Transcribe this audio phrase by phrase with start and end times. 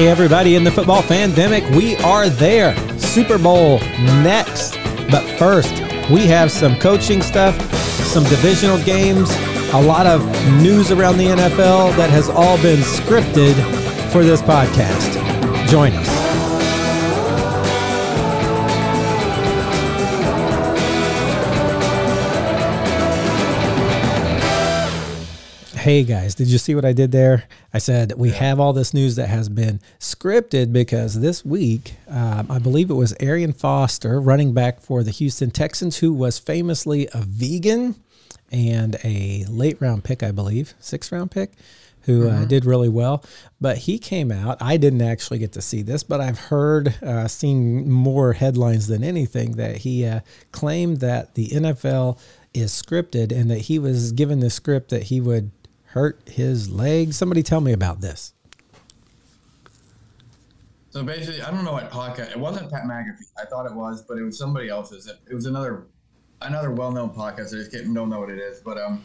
[0.00, 2.74] Hey, everybody in the football Fandemic, we are there.
[2.98, 3.80] Super Bowl
[4.22, 4.76] next.
[5.10, 5.74] But first,
[6.10, 7.54] we have some coaching stuff,
[8.06, 9.30] some divisional games,
[9.74, 10.24] a lot of
[10.62, 13.52] news around the NFL that has all been scripted
[14.10, 15.68] for this podcast.
[15.68, 16.09] Join us.
[25.80, 27.44] Hey guys, did you see what I did there?
[27.72, 32.48] I said we have all this news that has been scripted because this week, um,
[32.50, 37.08] I believe it was Arian Foster, running back for the Houston Texans, who was famously
[37.14, 37.94] a vegan
[38.52, 41.52] and a late round pick, I believe, sixth round pick,
[42.02, 43.24] who uh, did really well.
[43.58, 44.58] But he came out.
[44.60, 49.02] I didn't actually get to see this, but I've heard, uh, seen more headlines than
[49.02, 50.20] anything that he uh,
[50.52, 52.18] claimed that the NFL
[52.52, 55.52] is scripted and that he was given the script that he would
[55.90, 57.12] hurt his leg.
[57.12, 58.32] Somebody tell me about this.
[60.90, 62.30] So basically, I don't know what podcast.
[62.30, 63.30] It wasn't Pat McAfee.
[63.40, 65.06] I thought it was, but it was somebody else's.
[65.06, 65.86] It, was another
[66.42, 67.54] another well-known podcast.
[67.54, 69.04] I just don't know what it is, but um,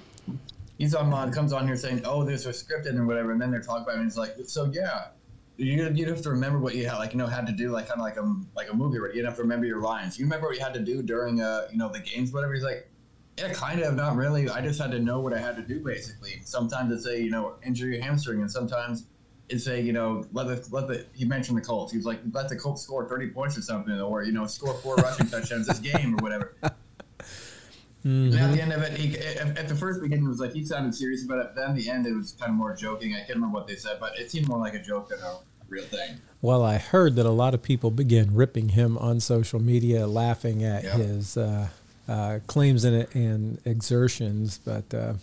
[0.80, 3.52] he's on uh, comes on here saying, "Oh, this was scripted and whatever," and then
[3.52, 4.00] they're talking about it.
[4.00, 5.10] and He's like, so yeah,
[5.58, 7.88] you you have to remember what you had, like you know had to do, like
[7.88, 10.18] kind of like a like a movie where you have to remember your lines.
[10.18, 12.54] You remember what you had to do during uh you know the games, whatever.
[12.54, 12.90] He's like,
[13.38, 14.50] yeah, kind of, not really.
[14.50, 16.42] I just had to know what I had to do basically.
[16.44, 19.06] Sometimes it's say, you know, injure your hamstring, and sometimes
[19.50, 21.92] it's say, you know, let the let the he mentioned the Colts.
[21.92, 24.74] He was like, let the Colts score thirty points or something, or you know, score
[24.76, 26.56] four rushing touchdowns this game or whatever.
[28.04, 30.54] And at the end of it, he, at, at the first beginning, it was like
[30.54, 31.56] he sounded serious about it.
[31.56, 33.16] Then the end, it was kind of more joking.
[33.16, 35.38] I can't remember what they said, but it seemed more like a joke than a
[35.70, 36.18] real thing.
[36.40, 40.64] Well, I heard that a lot of people began ripping him on social media, laughing
[40.64, 40.98] at Yeah.
[40.98, 41.70] his uh,
[42.08, 44.58] uh, claims and, and exertions.
[44.60, 45.14] But uh,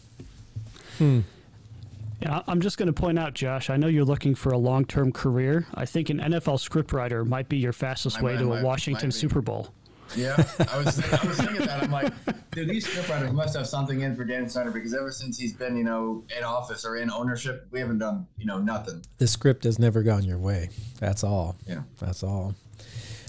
[1.01, 3.69] Yeah, I'm just going to point out, Josh.
[3.69, 5.67] I know you're looking for a long-term career.
[5.75, 8.65] I think an NFL scriptwriter might be your fastest I way might- to might- a
[8.65, 9.15] Washington might.
[9.15, 9.69] Super Bowl.
[10.15, 10.35] Yeah,
[10.71, 11.85] I was I was thinking that.
[11.85, 12.13] I'm like,
[12.51, 15.75] dude, these scriptwriters must have something in for Dan Snyder because ever since he's been,
[15.75, 19.03] you know, in office or in ownership, we haven't done, you know, nothing.
[19.17, 20.69] the script has never gone your way.
[21.01, 21.57] That's all.
[21.67, 21.81] Yeah.
[21.99, 22.55] That's all.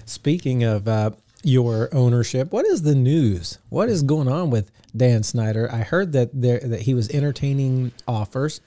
[0.05, 1.11] Speaking of uh,
[1.43, 3.59] your ownership, what is the news?
[3.69, 5.69] What is going on with Dan Snyder?
[5.71, 8.61] I heard that there that he was entertaining offers,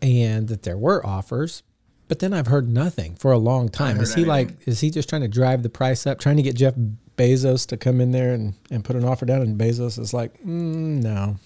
[0.00, 1.62] and that there were offers,
[2.08, 4.00] but then I've heard nothing for a long time.
[4.00, 4.50] Is he like?
[4.66, 6.18] Is he just trying to drive the price up?
[6.18, 6.74] Trying to get Jeff
[7.16, 9.40] Bezos to come in there and, and put an offer down?
[9.42, 11.36] And Bezos is like, mm, no.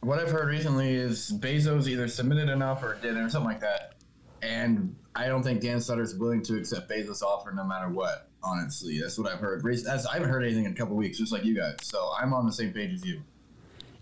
[0.00, 3.60] What I've heard recently is Bezos either submitted an offer or didn't or something like
[3.60, 3.94] that,
[4.42, 8.28] and I don't think Dan Snyder's willing to accept Bezos' offer no matter what.
[8.42, 9.62] Honestly, that's what I've heard.
[9.62, 11.76] That's, I haven't heard anything in a couple weeks, just like you guys.
[11.82, 13.22] So I'm on the same page as you.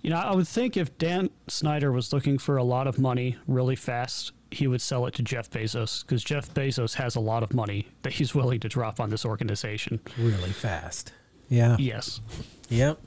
[0.02, 3.36] You know, I would think if Dan Snyder was looking for a lot of money
[3.48, 7.42] really fast, he would sell it to Jeff Bezos because Jeff Bezos has a lot
[7.42, 9.98] of money that he's willing to drop on this organization.
[10.18, 11.12] Really fast.
[11.48, 11.76] Yeah.
[11.78, 12.20] Yes.
[12.68, 13.00] Yep.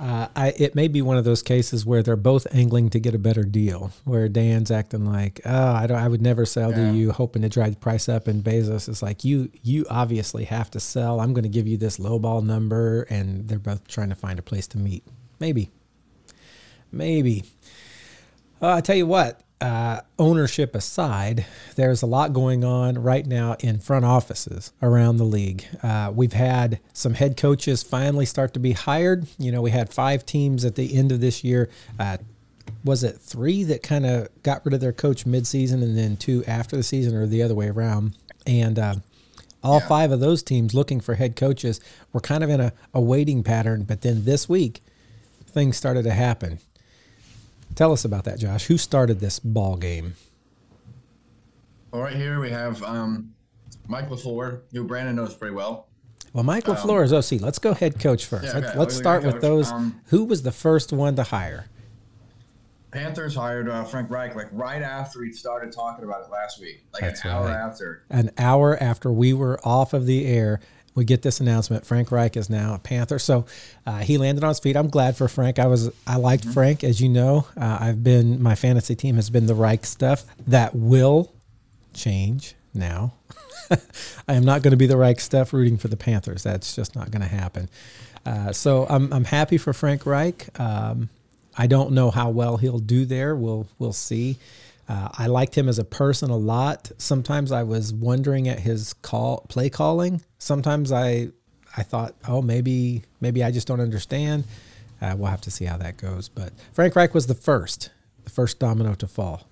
[0.00, 3.14] Uh, I, it may be one of those cases where they're both angling to get
[3.14, 6.92] a better deal, where Dan's acting like, "Oh, I don't, I would never sell Yeah.
[6.92, 10.44] to you," hoping to drive the price up, and Bezos is like, "You, you obviously
[10.44, 11.18] have to sell.
[11.20, 14.42] I'm going to give you this lowball number," and they're both trying to find a
[14.42, 15.04] place to meet.
[15.40, 15.70] Maybe,
[16.92, 17.44] maybe.
[18.62, 21.44] Uh, I tell you what, uh, ownership aside,
[21.76, 25.64] there's a lot going on right now in front offices around the league.
[25.82, 29.26] Uh, we've had some head coaches finally start to be hired.
[29.38, 31.68] You know, we had five teams at the end of this year.
[31.98, 32.18] Uh,
[32.84, 36.44] was it three that kind of got rid of their coach midseason and then two
[36.46, 38.14] after the season or the other way around?
[38.46, 38.94] And uh,
[39.64, 39.88] all Yeah.
[39.88, 41.80] five of those teams looking for head coaches
[42.12, 43.82] were kind of in a, a waiting pattern.
[43.82, 44.82] But then this week,
[45.46, 46.60] things started to happen.
[47.74, 48.66] Tell us about that, Josh.
[48.66, 50.14] Who started this ball game?
[51.92, 53.34] Well, right here we have um,
[53.86, 55.88] Mike LaFleur, who Brandon knows pretty well.
[56.32, 57.40] Well, Mike LaFleur is OC.
[57.40, 58.44] Let's go head coach first.
[58.46, 58.78] Yeah, let's okay.
[58.78, 59.72] let's start with those.
[59.72, 61.66] Um, Who was the first one to hire?
[62.90, 66.84] Panthers hired uh, Frank Reich like right after he started talking about it last week,
[66.92, 67.54] like That's an hour right.
[67.54, 68.04] after.
[68.08, 70.60] An hour after we were off of the air,
[70.98, 71.86] we get this announcement.
[71.86, 73.18] Frank Reich is now a Panther.
[73.18, 73.46] So
[73.86, 74.76] uh, he landed on his feet.
[74.76, 75.58] I'm glad for Frank.
[75.58, 76.52] I was I liked Mm-hmm.
[76.52, 77.46] Frank, as you know.
[77.56, 81.32] Uh, I've been my fantasy team has been the Reich stuff that will
[81.94, 83.14] change now.
[84.28, 86.42] I am not going to be the Reich stuff rooting for the Panthers.
[86.42, 87.68] That's just not going to happen.
[88.26, 90.48] Uh, so I'm I'm happy for Frank Reich.
[90.60, 91.08] Um,
[91.56, 93.34] I don't know how well he'll do there.
[93.36, 94.36] We'll we'll see.
[94.88, 96.90] Uh, I liked him as a person a lot.
[96.96, 100.22] Sometimes I was wondering at his call play calling.
[100.38, 101.28] Sometimes I
[101.76, 104.44] I thought, oh, maybe maybe I just don't understand.
[105.00, 106.28] Uh, we'll have to see how that goes.
[106.28, 107.90] But Frank Reich was the first,
[108.24, 109.48] the first domino to fall.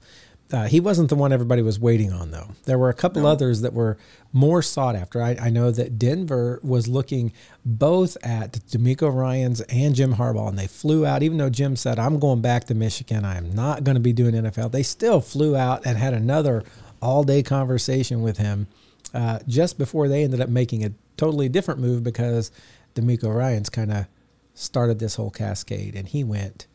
[0.52, 2.48] Uh, he wasn't the one everybody was waiting on, though.
[2.66, 3.28] There were a couple no.
[3.28, 3.98] others that were
[4.32, 5.20] more sought after.
[5.20, 7.32] I, I, know that Denver was looking
[7.64, 11.24] both at DeMeco Ryans and Jim Harbaugh, and they flew out.
[11.24, 13.24] Even though Jim said, "I'm going back to Michigan.
[13.24, 16.62] I am not going to be doing NFL," they still flew out and had another
[17.02, 18.68] all-day conversation with him
[19.14, 22.52] uh, just before they ended up making a totally different move because
[22.94, 24.06] DeMeco Ryans kind of
[24.54, 26.66] started this whole cascade, and he went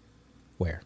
[0.57, 0.81] where?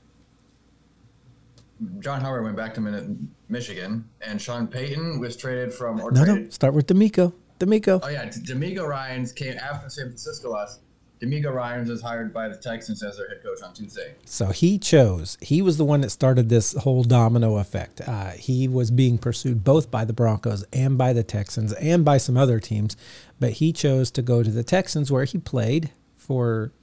[2.00, 3.18] Jim Harbaugh went back to
[3.50, 5.98] Michigan, and Sean Payton was traded from.
[5.98, 7.34] No, traded, no, start with DeMeco.
[7.60, 8.00] DeMeco.
[8.04, 10.82] Oh yeah, DeMeco Ryans came after San Francisco last.
[11.22, 14.16] DeMeco Ryans was hired by the Texans as their head coach on Tuesday.
[14.26, 15.38] So he chose.
[15.42, 18.02] He was the one that started this whole domino effect.
[18.02, 22.18] Uh, he was being pursued both by the Broncos and by the Texans and by
[22.18, 22.98] some other teams,
[23.40, 26.74] but he chose to go to the Texans where he played for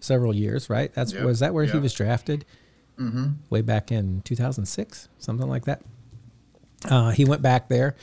[0.00, 0.68] several years.
[0.68, 0.92] Right?
[0.92, 1.24] That's yep.
[1.24, 1.72] was that where yep.
[1.72, 2.44] he was drafted?
[2.98, 3.26] Mm-hmm.
[3.50, 5.82] way back in 2006, something like that.
[6.84, 7.96] Uh, he went back there,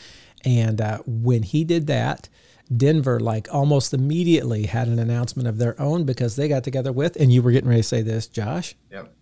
[0.43, 2.29] and uh, when he did that,
[2.75, 7.15] Denver, like almost immediately, had an announcement of their own because they got together with,
[7.15, 8.75] and you were getting ready to say this, Josh.
[8.91, 9.13] Yep.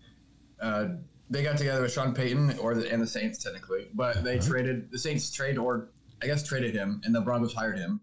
[0.61, 0.87] Uh,
[1.29, 4.47] they got together with Sean Payton or the, and the Saints technically, but they uh-huh.
[4.47, 5.89] traded the Saints trade or
[6.21, 7.99] I guess traded him, and the Broncos hired him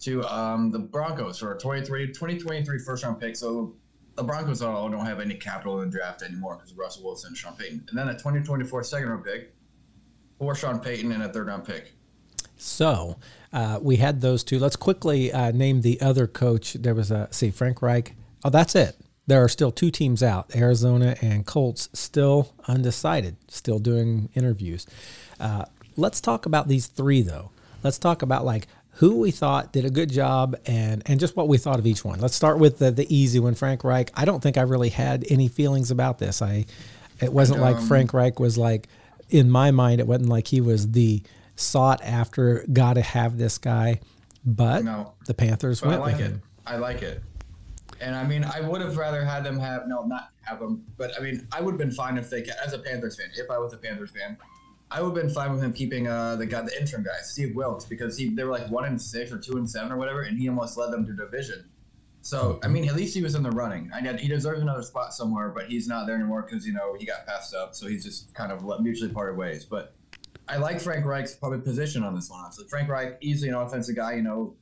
[0.00, 3.36] to um, the Broncos for a 23, 2023 first round pick.
[3.36, 3.76] So
[4.14, 7.36] the Broncos don't, don't have any capital in the draft anymore because Russell Wilson and
[7.36, 7.86] Sean Payton.
[7.88, 9.54] And then a 2024 second round pick
[10.38, 11.92] for Sean Payton and a third round pick.
[12.56, 13.16] So
[13.52, 14.58] uh, we had those two.
[14.58, 16.74] Let's quickly uh, name the other coach.
[16.74, 18.14] There was a, see, Frank Reich.
[18.44, 18.96] Oh, that's it.
[19.26, 24.86] There are still two teams out Arizona and Colts, still undecided, still doing interviews.
[25.38, 25.64] Uh,
[25.96, 27.51] let's talk about these three, though.
[27.82, 31.48] Let's talk about like who we thought did a good job and and just what
[31.48, 32.20] we thought of each one.
[32.20, 34.10] Let's start with the the easy one, Frank Reich.
[34.14, 36.42] I don't think I really had any feelings about this.
[36.42, 36.66] I
[37.20, 38.88] it wasn't like um, Frank Reich was like
[39.30, 41.22] in my mind it wasn't like he was the
[41.56, 44.00] sought after got to have this guy,
[44.44, 45.14] but no.
[45.26, 46.28] the Panthers but went like with it.
[46.30, 46.42] him.
[46.66, 47.22] I like it.
[48.00, 51.12] And I mean, I would have rather had them have no, not have them, but
[51.18, 53.58] I mean, I would have been fine if they, as a Panthers fan, if I
[53.58, 54.36] was a Panthers fan,
[54.92, 57.56] I would have been fine with him keeping uh, the guy, the interim guy, Steve
[57.56, 60.22] Wilks, because he they were like one and six or two and seven or whatever,
[60.22, 61.64] and he almost led them to division.
[62.20, 63.90] So I mean, at least he was in the running.
[63.92, 67.06] I he deserves another spot somewhere, but he's not there anymore because you know he
[67.06, 69.64] got passed up, so he's just kind of mutually parted ways.
[69.64, 69.94] But
[70.46, 72.52] I like Frank Reich's probably position on this one.
[72.52, 74.54] So Frank Reich, easily an offensive guy, you know,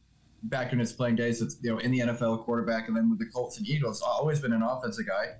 [0.44, 3.26] back in his playing days, you know in the NFL quarterback, and then with the
[3.26, 5.35] Colts and Eagles, always been an offensive guy.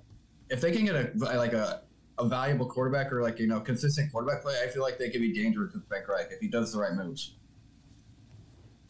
[0.49, 1.83] If they can get a like a
[2.17, 5.21] a valuable quarterback or like you know consistent quarterback play, I feel like they could
[5.21, 7.33] be dangerous with Frank Reich if he does the right moves.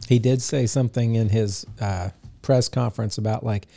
[0.08, 2.10] He did say something in his uh,
[2.42, 3.68] press conference about like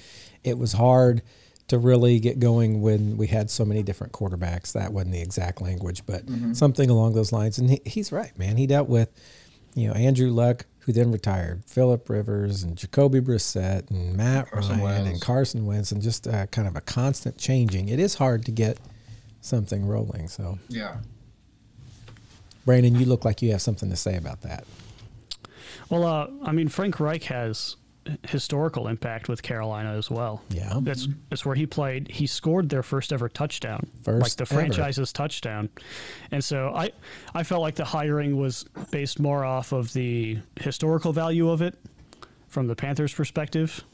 [0.42, 1.22] it was hard
[1.68, 4.72] to really get going when we had so many different quarterbacks.
[4.72, 6.52] That wasn't the exact language, but mm-hmm.
[6.52, 7.58] something along those lines.
[7.58, 8.56] And he, he's right, man.
[8.56, 9.10] He dealt with
[9.74, 14.80] you know Andrew Luck, who then retired, Philip Rivers and Jacoby Brissett and Matt Carson
[14.80, 15.10] Ryan Wentz.
[15.10, 17.88] and Carson Wentz, and just uh, kind of a constant changing.
[17.88, 18.78] It is hard to get
[19.44, 20.28] something rolling.
[20.28, 20.96] So yeah,
[22.64, 24.64] Brandon, you look like you have something to say about that.
[25.90, 27.76] Well, uh, I mean, Frank Reich has
[28.28, 30.42] historical impact with Carolina as well.
[30.50, 32.10] Yeah, that's that's where he played.
[32.10, 35.14] He scored their first ever touchdown, first like the franchise's ever.
[35.14, 35.68] touchdown,
[36.30, 36.90] and so I
[37.34, 41.78] I felt like the hiring was based more off of the historical value of it
[42.48, 43.84] from the Panthers' perspective,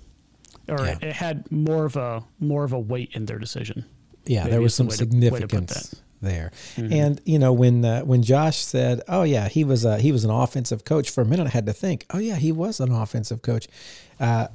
[0.68, 0.98] or yeah.
[1.02, 3.84] it had more of a more of a weight in their decision
[4.26, 6.52] yeah, there was some significance there.
[6.76, 6.92] Mm-hmm.
[6.92, 10.24] And you know when uh, when Josh said, "Oh yeah, he was a, he was
[10.24, 12.92] an offensive coach," for a minute I had to think, "Oh yeah, he was an
[12.92, 13.68] offensive coach."
[14.18, 14.48] Uh,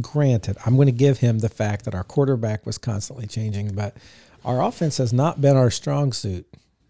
[0.00, 3.96] granted, I'm going to give him the fact that our quarterback was constantly changing, but
[4.44, 6.46] our offense has not been our strong suit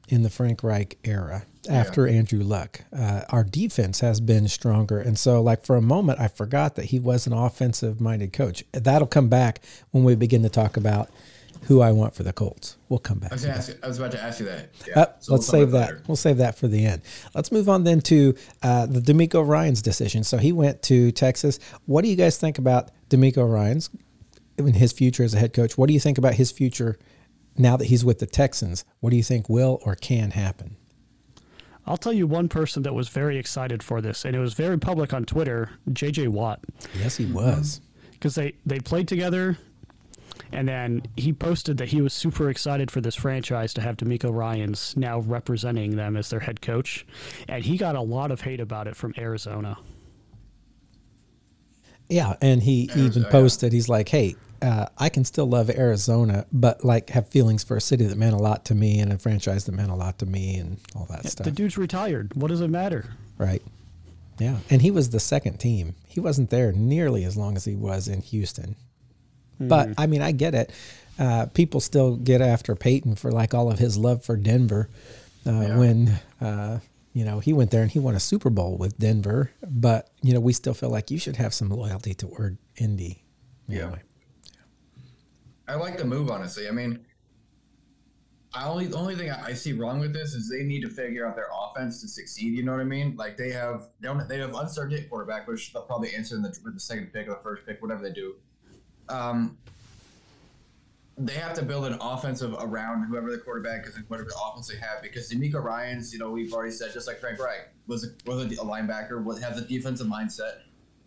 [0.09, 2.19] in the Frank Reich era after yeah.
[2.19, 2.83] Andrew Luck.
[2.97, 5.01] Uh, our defense has been stronger.
[5.01, 8.65] And so, like, for a moment, I forgot that he was an offensive minded coach.
[8.73, 11.11] That'll come back when we begin to talk about
[11.65, 12.77] who I want for the Colts.
[12.89, 13.33] We'll come back.
[13.33, 14.71] I was, you, I was about to ask you that.
[14.87, 15.01] Yeah.
[15.01, 15.87] Uh, so let's we'll save that.
[15.87, 16.03] Later.
[16.07, 17.03] We'll save that for the end.
[17.35, 20.25] Let's move on then to uh, the DeMeco Ryans decision.
[20.25, 21.59] So he went to Texas.
[21.87, 23.91] What do you guys think about DeMeco Ryans
[24.59, 25.77] in his future as a head coach?
[25.77, 26.99] What do you think about his future
[27.57, 28.85] now that he's with the Texans?
[29.01, 30.77] What do you think will or can happen?
[31.87, 34.77] I'll tell you one person that was very excited for this, and it was very
[34.77, 35.71] public on Twitter.
[35.93, 36.29] J.J.
[36.29, 36.61] Watt.
[36.99, 37.81] Yes, he was.
[38.13, 39.57] Because they they played together
[40.53, 44.33] and then he posted that he was super excited for this franchise to have DeMeco
[44.33, 47.07] Ryans now representing them as their head coach.
[47.49, 49.79] And he got a lot of hate about it from Arizona.
[52.09, 56.47] Yeah, and he Arizona, even posted, he's like, hey, uh, I can still love Arizona,
[56.53, 59.19] but like have feelings for a city that meant a lot to me and a
[59.19, 61.45] franchise that meant a lot to me and all that yeah, stuff.
[61.45, 62.35] The dude's retired.
[62.35, 63.11] What does it matter?
[63.39, 63.63] Right.
[64.39, 65.95] Yeah, and he was the second team.
[66.07, 68.77] He wasn't there nearly as long as he was in Houston.
[69.57, 69.69] Mm-hmm.
[69.69, 70.73] But I mean, I get it.
[71.19, 74.89] Uh, people still get after Peyton for like all of his love for Denver.
[75.47, 75.79] Uh, yeah.
[75.79, 76.79] When uh,
[77.13, 80.35] you know he went there and he won a Super Bowl with Denver, but you
[80.35, 83.23] know we still feel like you should have some loyalty toward Indy.
[83.69, 83.97] Yeah.
[85.69, 86.69] I like the move, honestly.
[86.69, 87.05] I mean,
[88.55, 91.27] I only the only thing I, see wrong with this is they need to figure
[91.27, 92.55] out their offense to succeed.
[92.55, 93.15] You know what I mean?
[93.17, 96.57] Like they have they don't they have uncertain quarterback, which they'll probably answer in the
[96.65, 98.37] with the second pick or the first pick, whatever they do.
[99.09, 99.57] Um,
[101.19, 104.69] they have to build an offensive around whoever the quarterback is and whatever the offense
[104.69, 108.05] they have because DeMeco Ryans, you know, we've already said just like Frank Reich was
[108.05, 110.59] a, was a, linebacker, was has a defensive mindset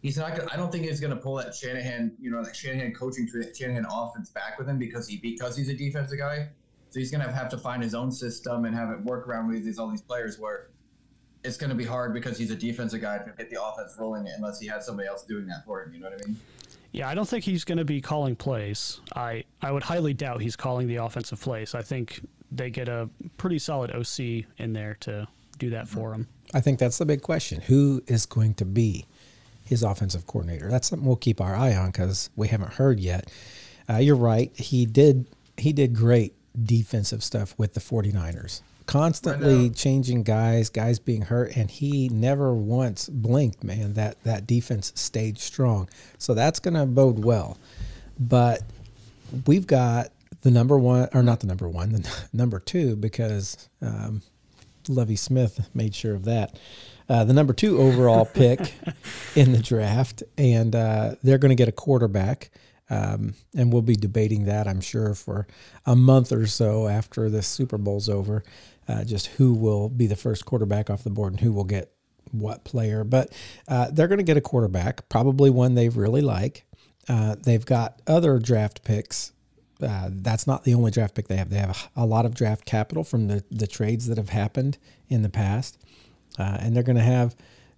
[0.01, 0.50] he's not gonna.
[0.51, 4.29] I don't think he's gonna pull that Shanahan, you know, that Shanahan coaching Shanahan offense
[4.29, 6.50] back with him because he because he's a defensive guy.
[6.89, 9.63] So he's gonna have to find his own system and have it work around with
[9.63, 10.70] these all these players where
[11.44, 14.60] it's gonna be hard because he's a defensive guy to get the offense rolling unless
[14.60, 15.94] he has somebody else doing that for him.
[15.94, 16.38] You know what I mean?
[16.91, 19.00] Yeah, I don't think he's going to be calling plays.
[19.15, 21.75] I, I would highly doubt he's calling the offensive plays.
[21.75, 25.27] I think they get a pretty solid OC in there to
[25.60, 26.27] do that for him.
[26.53, 27.62] I think that's the big question.
[27.62, 29.05] Who is going to be
[29.69, 30.67] his offensive coordinator.
[30.67, 33.31] That's something we'll keep our eye on because we haven't heard yet.
[33.88, 34.51] Uh, you're right.
[34.58, 35.27] He did
[35.58, 38.62] he did great defensive stuff with the 49ers.
[38.89, 43.93] Constantly changing guys, guys being hurt, and he never once blinked, man.
[43.93, 45.89] That that defense stayed strong.
[46.17, 47.58] So that's gonna bode well.
[48.19, 48.63] But
[49.46, 54.24] we've got the number one or not the number one, the number two, because um,
[54.88, 56.58] Lovie Smith made sure of that
[57.10, 58.74] uh, the number two overall pick
[59.36, 62.51] in the draft, and uh, they're going to get a quarterback.
[62.91, 65.46] Um, and we'll be debating that, I'm sure, for
[65.86, 68.43] a month or so after the Super Bowl's over,
[68.89, 71.93] uh, just who will be the first quarterback off the board and who will get
[72.31, 73.03] what player.
[73.03, 73.31] But
[73.67, 76.65] uh, they're going to get a quarterback, probably one they really like.
[77.08, 79.31] Uh, they've got other draft picks
[79.81, 81.50] uh, that's not the only draft pick they have.
[81.50, 84.77] They have a, lot of draft capital from the, the trades that have happened
[85.08, 85.77] in the past
[86.38, 87.36] uh, and they're going to have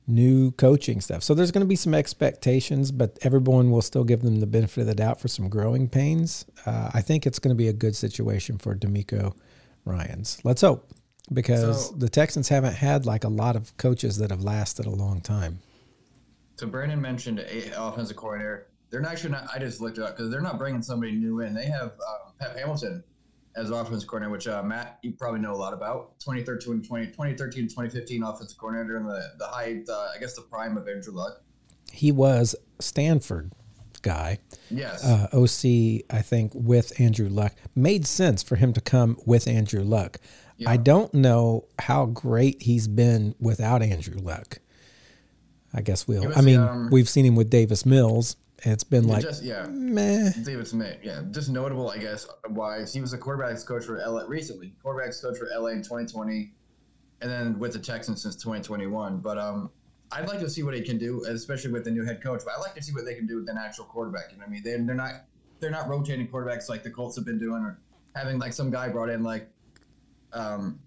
[0.08, 1.24] new coaching stuff.
[1.24, 4.82] So there's going to be some expectations, but everyone will still give them the benefit
[4.82, 6.46] of the doubt for some growing pains.
[6.66, 9.36] Uh, I think it's going to be a good situation for DeMeco
[9.86, 10.40] Ryans.
[10.44, 10.92] Let's hope
[11.34, 14.90] because so, the Texans haven't had like a lot of coaches that have lasted a
[14.90, 15.60] long time.
[16.58, 18.68] So Brandon mentioned a offensive coordinator.
[18.90, 19.48] They're not actually not.
[19.54, 21.54] I just looked it up because they're not bringing somebody new in.
[21.54, 23.04] They have um, Pep Hamilton
[23.56, 26.20] as offensive coordinator, which uh, Matt, you probably know a lot about.
[26.20, 30.78] 2013, 20, 2013 2015 offensive coordinator in the, the height, uh, I guess the prime
[30.78, 31.42] of Andrew Luck.
[31.92, 33.52] He was Stanford
[34.02, 34.40] guy.
[34.70, 35.04] Yes.
[35.04, 37.54] Uh, OC, I think, with Andrew Luck.
[37.76, 40.18] Made sense for him to come with Andrew Luck.
[40.58, 40.70] Yeah.
[40.70, 44.60] I don't know how great he's been without Andrew Luck.
[45.74, 46.28] I guess we'll.
[46.28, 49.66] Was, I mean, um, we've seen him with Davis Mills, it's been like just, yeah,
[49.70, 50.32] meh.
[50.44, 52.28] David Smith, yeah, just notable, I guess.
[52.50, 54.74] Wise, he was a quarterbacks coach for LA recently.
[54.84, 56.54] Quarterbacks coach for LA in 2020,
[57.22, 59.18] and then with the Texans since 2021.
[59.18, 59.72] But um,
[60.12, 62.42] I'd like to see what he can do, especially with the new head coach.
[62.44, 64.32] But I'd like to see what they can do with an actual quarterback.
[64.32, 64.64] You know what I mean?
[64.64, 65.26] They, they're not
[65.60, 67.80] they're not rotating quarterbacks like the Colts have been doing, or
[68.16, 69.50] having like some guy brought in like
[70.34, 70.80] um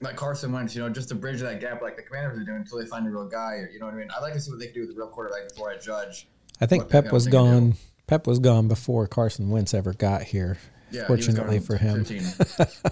[0.00, 2.58] like Carson Wentz, you know, just to bridge that gap like the Commanders are doing
[2.58, 3.54] until they find a real guy.
[3.54, 4.08] Or, you know what I mean?
[4.16, 6.28] I'd like to see what they can do with the real quarterback before I judge
[6.60, 7.74] I think Pep was gone.
[8.06, 10.58] Pep was gone before Carson Wentz ever got here.
[10.90, 12.04] Yeah, fortunately for him.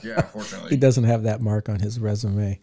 [0.02, 0.70] yeah, fortunately.
[0.70, 2.58] he doesn't have that mark on his resume.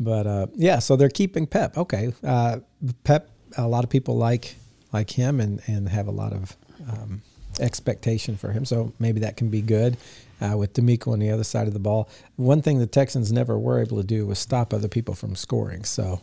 [0.00, 1.76] But uh, yeah, so they're keeping Pep.
[1.76, 2.60] Okay, uh,
[3.04, 3.30] Pep.
[3.56, 4.56] A lot of people like
[4.92, 6.56] like him and and have a lot of
[6.88, 7.22] um,
[7.60, 8.64] expectation for him.
[8.64, 9.96] So maybe that can be good.
[10.40, 13.58] Uh, with DeMeco on the other side of the ball, one thing the Texans never
[13.58, 15.82] were able to do was stop other people from scoring.
[15.82, 16.20] So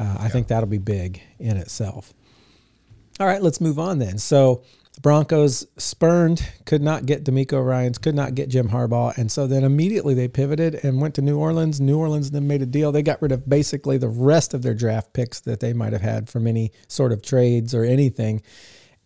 [0.00, 0.28] uh, I yeah.
[0.28, 2.14] think that'll be big in itself.
[3.20, 4.16] All right, let's move on then.
[4.16, 4.62] So
[4.94, 9.16] the Broncos spurned, could not get DeMeco Ryans, could not get Jim Harbaugh.
[9.16, 11.80] And so then immediately they pivoted and went to New Orleans.
[11.80, 12.92] New Orleans then made a deal.
[12.92, 16.02] They got rid of basically the rest of their draft picks that they might have
[16.02, 18.42] had from any sort of trades or anything.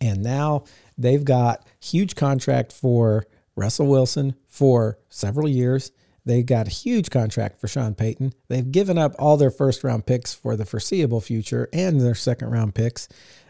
[0.01, 0.65] And now
[0.97, 3.25] they've got huge contract for
[3.55, 5.91] Russell Wilson for several years.
[6.25, 8.33] They got a huge contract for Sean Payton.
[8.49, 12.49] They've given up all their first round picks for the foreseeable future and their second
[12.49, 13.07] round picks.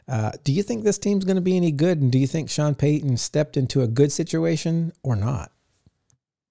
[0.07, 1.99] Uh, do you think this team's going to be any good?
[1.99, 5.51] And do you think Sean Payton stepped into a good situation or not?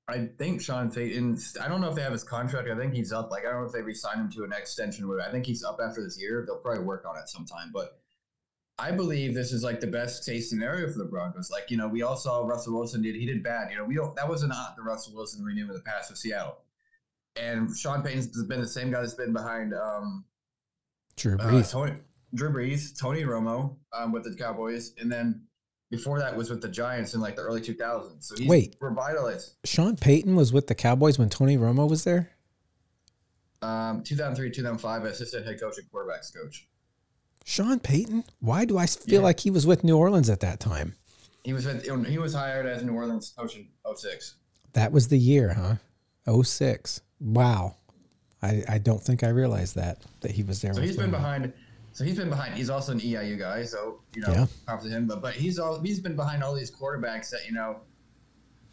[0.08, 1.38] I think Sean Payton.
[1.60, 2.68] I don't know if they have his contract.
[2.68, 3.30] I think he's up.
[3.30, 5.10] Like I don't know if they resign him to an extension.
[5.20, 6.44] I think he's up after this year.
[6.46, 7.70] They'll probably work on it sometime.
[7.72, 7.98] But
[8.78, 11.50] I believe this is like the best case scenario for the Broncos.
[11.50, 13.70] Like, you know, we all saw Russell Wilson did he did bad.
[13.70, 16.10] You know, we don't that was not the Russell Wilson we knew in the past
[16.10, 16.58] with Seattle.
[17.34, 20.24] And Sean Payton's been the same guy that's been behind um
[21.16, 21.74] Drew uh, Brees.
[21.74, 21.92] Uh, Tony,
[22.36, 25.42] Drew Brees, Tony Romo um, with the Cowboys, and then
[25.90, 28.24] before that was with the Giants in like the early 2000s.
[28.24, 29.56] So he's Wait, revitalized.
[29.64, 32.30] Sean Payton was with the Cowboys when Tony Romo was there.
[33.62, 36.68] Um, 2003, 2005, assistant head coach and quarterbacks coach.
[37.44, 38.24] Sean Payton?
[38.40, 39.24] Why do I feel yeah.
[39.24, 40.94] like he was with New Orleans at that time?
[41.44, 44.34] He was with, he was hired as New Orleans coach in 06.
[44.72, 46.42] That was the year, huh?
[46.42, 47.00] 06.
[47.20, 47.76] Wow.
[48.42, 50.74] I, I don't think I realized that that he was there.
[50.74, 51.52] So he's been behind.
[51.96, 52.52] So he's been behind.
[52.52, 54.46] He's also an EIU guy, so you know, yeah.
[54.66, 55.06] props to him.
[55.06, 57.80] But but he's all he's been behind all these quarterbacks that you know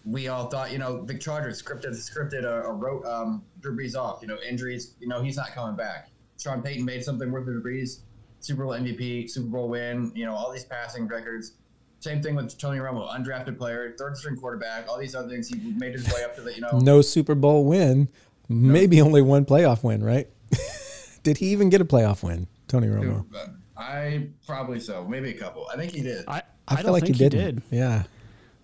[0.04, 3.96] we all thought you know the Chargers scripted scripted a, a wrote um, Drew Brees
[3.96, 4.22] off.
[4.22, 4.96] You know injuries.
[5.00, 6.10] You know he's not coming back.
[6.38, 8.02] Sean Payton made something worth Drew Brees.
[8.42, 10.12] Super Bowl MVP, Super Bowl win.
[10.14, 11.54] You know all these passing records.
[12.02, 15.48] Same thing with Tony Romo, undrafted player, third string quarterback, all these other things.
[15.48, 16.78] He made his way up to the, you know.
[16.80, 18.10] No Super Bowl win,
[18.50, 20.28] maybe only one playoff win, right?
[21.24, 23.24] did he even get a playoff win, Tony Romo?
[23.78, 25.68] I probably so, maybe a couple.
[25.72, 26.26] I think he did.
[26.28, 26.38] I,
[26.68, 27.62] I, I feel like he, he did.
[27.70, 28.04] Yeah.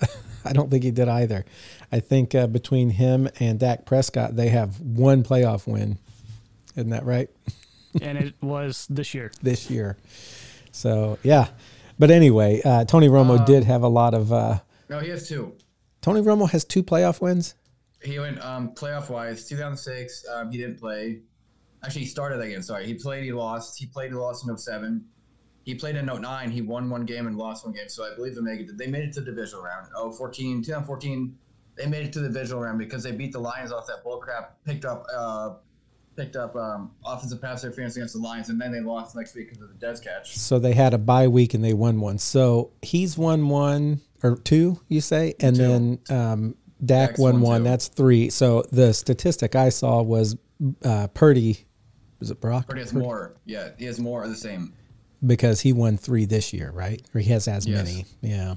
[0.46, 1.46] I don't think he did either.
[1.92, 6.00] I think uh, between him and Dak Prescott, they have one playoff win.
[6.76, 7.30] Isn't that right?
[8.02, 9.32] and it was this year.
[9.44, 9.96] this year.
[10.72, 11.50] So, yeah.
[12.00, 14.34] But anyway, uh, Tony Romo uh, did have a lot of.
[14.34, 15.54] Uh, no, he has two.
[16.02, 17.54] Tony Romo has two playoff wins.
[18.02, 19.48] He went um, playoff wise.
[19.48, 21.20] 2006, um, he didn't play.
[21.84, 22.62] Actually, he started again.
[22.62, 23.24] Sorry, he played.
[23.24, 23.80] He lost.
[23.80, 24.12] He played.
[24.12, 25.04] He lost in 07.
[25.64, 26.52] He played in 09.
[26.52, 27.90] He won one game and lost one game.
[27.90, 28.78] So I believe they made it.
[28.78, 29.88] They made it to the divisional round.
[29.96, 31.38] Oh, 14, 2014.
[31.76, 34.48] They made it to the divisional round because they beat the Lions off that bullcrap.
[34.66, 35.56] Picked up uh,
[36.20, 39.50] picked up um, offensive pass interference against the Lions, and then they lost next week
[39.50, 40.38] because of the Dez catch.
[40.38, 42.18] So they had a bye week and they won one.
[42.18, 45.62] So he's won one or two, you say, and two.
[45.62, 47.64] then um, Dak Dak's won one.
[47.64, 48.30] That's three.
[48.30, 50.38] So the statistic I saw was
[50.84, 51.66] uh, Purdy.
[52.20, 52.68] Was it Brock?
[52.68, 53.06] Purdy has Purdy?
[53.06, 53.36] more.
[53.46, 54.74] Yeah, he has more of the same.
[55.26, 57.02] Because he won three this year, right?
[57.14, 57.84] Or he has as yes.
[57.84, 58.06] many.
[58.22, 58.56] Yeah.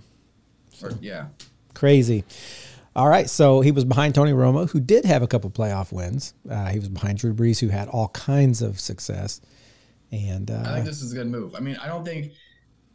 [0.83, 1.27] Or, yeah.
[1.75, 2.25] Crazy.
[2.95, 6.35] All right, so he was behind Tony Romo, who did have a couple playoff wins.
[6.49, 9.41] Uh, he was behind Drew Brees, who had all kinds of success.
[10.11, 11.55] And uh, I think this is a good move.
[11.55, 12.33] I mean, I don't think,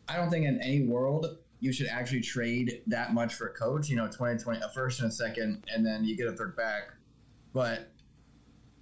[0.08, 3.89] I don't think in any world you should actually trade that much for a coach.
[3.89, 6.91] You know, 2020, a first and a second, and then you get a third back.
[7.53, 7.91] But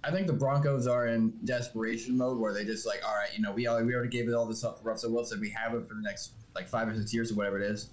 [0.06, 3.42] I think the Broncos are in desperation mode where they just like, all right, you
[3.42, 5.40] know, we we already gave it all this up for Russell Wilson.
[5.40, 7.90] We have it for the next like five or six years or whatever it is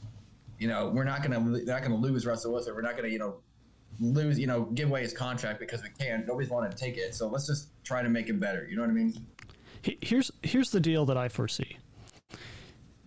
[0.63, 2.73] you know, we're not gonna not gonna lose Russell Wilson.
[2.73, 3.35] We're not gonna you know
[3.99, 6.23] lose you know give away his contract because we can.
[6.25, 8.65] Nobody's wanting to take it, so let's just try to make him better.
[8.69, 9.25] You know what I mean?
[9.81, 11.77] Here's here's the deal that I foresee.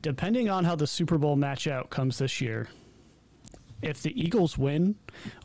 [0.03, 2.69] Depending on how the Super Bowl match out comes this year,
[3.81, 4.95] if the Eagles win,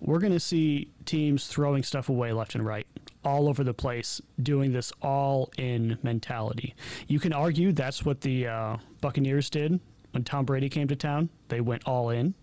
[0.02, 2.86] we're going to see teams throwing stuff away left and right,
[3.24, 6.76] all over the place, doing this all in mentality.
[7.08, 9.80] You can argue that's what the uh, Buccaneers did
[10.12, 12.34] when Tom Brady came to town, they went all in.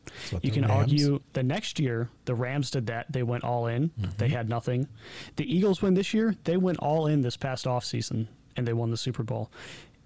[0.42, 0.72] You can Rams.
[0.72, 3.12] argue the next year the Rams did that.
[3.12, 3.90] They went all in.
[3.90, 4.10] Mm-hmm.
[4.16, 4.88] They had nothing.
[5.36, 6.34] The Eagles win this year.
[6.44, 9.50] They went all in this past offseason and they won the Super Bowl.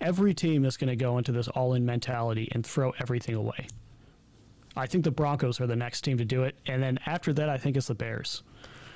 [0.00, 3.68] Every team is going to go into this all in mentality and throw everything away.
[4.74, 6.56] I think the Broncos are the next team to do it.
[6.66, 8.42] And then after that, I think it's the Bears.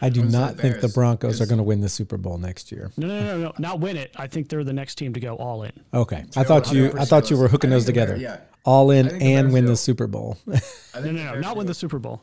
[0.00, 2.90] I do not think the Broncos are going to win the Super Bowl next year.
[2.96, 4.12] No, no, no, no, not win it.
[4.16, 5.72] I think they're the next team to go all in.
[5.94, 8.16] Okay, I thought you, I thought you were hooking those together.
[8.16, 10.38] Yeah, all in and win the Super Bowl.
[10.46, 10.58] no,
[10.94, 12.20] no, no, not win the Super Bowl.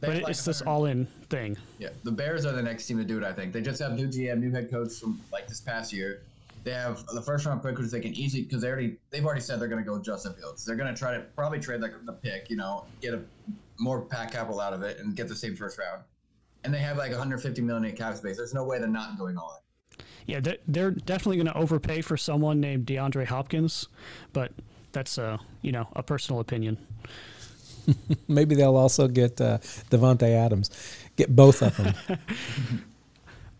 [0.00, 1.56] But like it's this all in thing.
[1.78, 3.24] Yeah, the Bears are the next team to do it.
[3.24, 6.22] I think they just have new GM, new head coach from like this past year.
[6.62, 9.40] They have the first round pick, which they can easily because they already they've already
[9.40, 10.64] said they're going to go Justin Fields.
[10.64, 13.22] They're going to try to probably trade like the pick, you know, get a
[13.78, 16.02] more pack capital out of it and get the same first round.
[16.64, 18.36] And they have like 150 million in cap space.
[18.36, 19.60] There's no way they're not going all in.
[20.26, 23.88] Yeah, they're definitely going to overpay for someone named DeAndre Hopkins,
[24.32, 24.52] but
[24.92, 26.78] that's a you know a personal opinion.
[28.28, 29.58] Maybe they'll also get uh,
[29.90, 30.70] Davante Adams,
[31.16, 31.94] get both of them.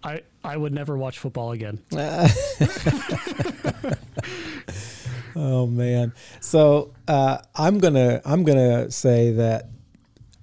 [0.03, 1.81] I I would never watch football again.
[5.37, 6.13] oh man!
[6.41, 9.69] So uh, I'm gonna I'm gonna say that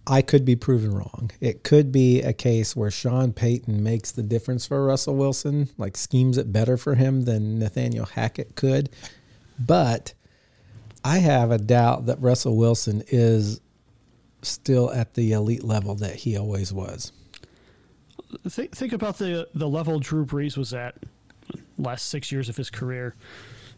[0.08, 1.32] I could be proven wrong.
[1.40, 5.96] It could be a case where Sean Payton makes the difference for Russell Wilson, like
[5.96, 8.90] schemes it better for him than Nathaniel Hackett could.
[9.60, 10.14] But
[11.06, 13.62] I have a doubt that Russell Wilson is
[14.42, 17.12] still at the elite level that he always was.
[18.48, 20.96] Think think about the the level Drew Brees was at
[21.78, 23.16] last six years of his career.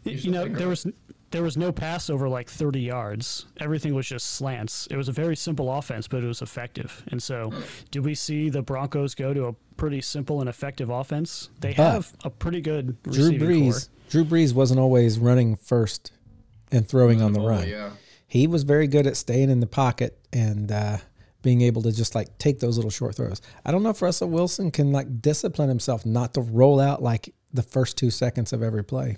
[0.04, 0.86] You know, there was
[1.30, 3.46] there was no pass over like 30 yards.
[3.58, 4.86] Everything was just slants.
[4.88, 7.02] It was a very simple offense, but it was effective.
[7.08, 7.52] And so,
[7.90, 11.50] do we see the Broncos go to a pretty simple and effective offense?
[11.60, 13.70] They but have a pretty good Drew Brees.
[13.70, 13.80] Core.
[14.10, 16.12] Drew Brees wasn't always running first
[16.70, 17.68] and throwing on the oh, run.
[17.68, 17.90] Yeah.
[18.26, 20.98] He was very good at staying in the pocket and uh,
[21.42, 23.40] being able to just like take those little short throws.
[23.64, 27.32] I don't know if Russell Wilson can like discipline himself not to roll out like
[27.52, 29.16] the first two seconds of every play.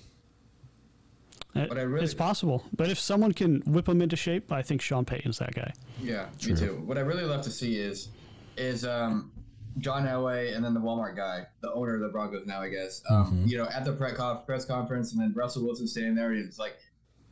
[1.69, 2.65] But I really, it's possible.
[2.75, 5.73] But if someone can whip him into shape, I think Sean Payton's that guy.
[6.03, 6.55] Yeah, True.
[6.55, 6.83] me too.
[6.85, 8.09] What I really love to see is
[8.57, 9.33] is um,
[9.79, 13.03] John Elway and then the Walmart guy, the owner of the Broncos now, I guess.
[13.11, 13.47] Um, mm-hmm.
[13.47, 16.77] You know, at the press conference, and then Russell Wilson standing there, and it's like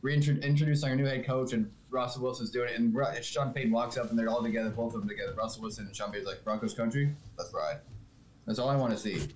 [0.01, 4.09] reintroducing our new head coach, and Russell Wilson's doing it, and Sean Payton walks up,
[4.09, 5.33] and they're all together, both of them together.
[5.33, 7.09] Russell Wilson and Sean Payton's like Broncos country.
[7.37, 7.77] Let's ride.
[8.45, 9.27] That's all I want to see.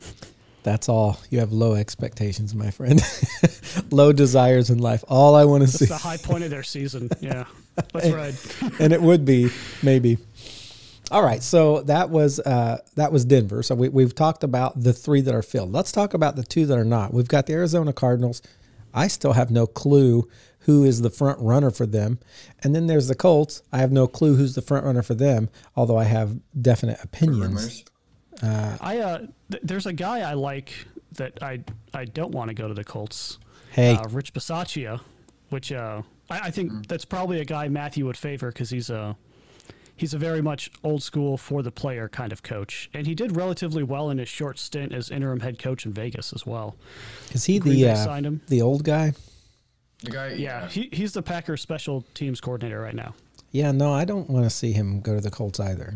[0.64, 1.20] That's all.
[1.30, 3.02] You have low expectations, my friend.
[3.92, 5.04] low desires in life.
[5.08, 5.86] All I want to see.
[5.86, 7.10] the high point of their season.
[7.22, 7.46] Yeah,
[7.94, 8.80] that's right.
[8.80, 9.50] and it would be
[9.82, 10.18] maybe.
[11.12, 13.64] All right, so that was uh, that was Denver.
[13.64, 15.72] So we, we've talked about the three that are filled.
[15.72, 17.14] Let's talk about the two that are not.
[17.14, 18.42] We've got the Arizona Cardinals.
[18.94, 20.28] I still have no clue
[20.62, 22.20] who is the front runner for them,
[22.62, 23.64] and then there's the Colts.
[23.72, 27.86] I have no clue who's the front runner for them, although I have definite opinions.
[28.42, 29.18] Uh, I uh,
[29.52, 30.74] th- there's a guy I like
[31.14, 33.40] that I I don't want to go to the Colts.
[33.72, 35.00] Hey, uh, Rich Bisaccia,
[35.50, 36.88] which uh, I, I, think mm.
[36.88, 39.16] that's probably a guy Matthew would favor because he's a
[39.96, 43.36] he's a very much old school for the player kind of coach, and he did
[43.36, 46.76] relatively well in his short stint as interim head coach in Vegas as well.
[47.32, 48.42] Is he Green the uh, signed him.
[48.48, 49.14] the old guy?
[50.04, 50.68] The guy, yeah, yeah.
[50.70, 53.14] He, he's the Packers special teams coordinator right now.
[53.52, 55.96] Yeah, no, I don't want to see him go to the Colts either.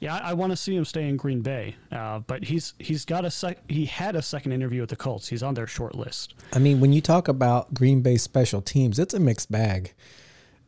[0.00, 3.04] Yeah, I, I want to see him stay in Green Bay, uh, but he's he's
[3.04, 3.58] got a sec.
[3.68, 5.28] He had a second interview with the Colts.
[5.28, 6.34] He's on their short list.
[6.52, 9.94] I mean, when you talk about Green Bay special teams, it's a mixed bag.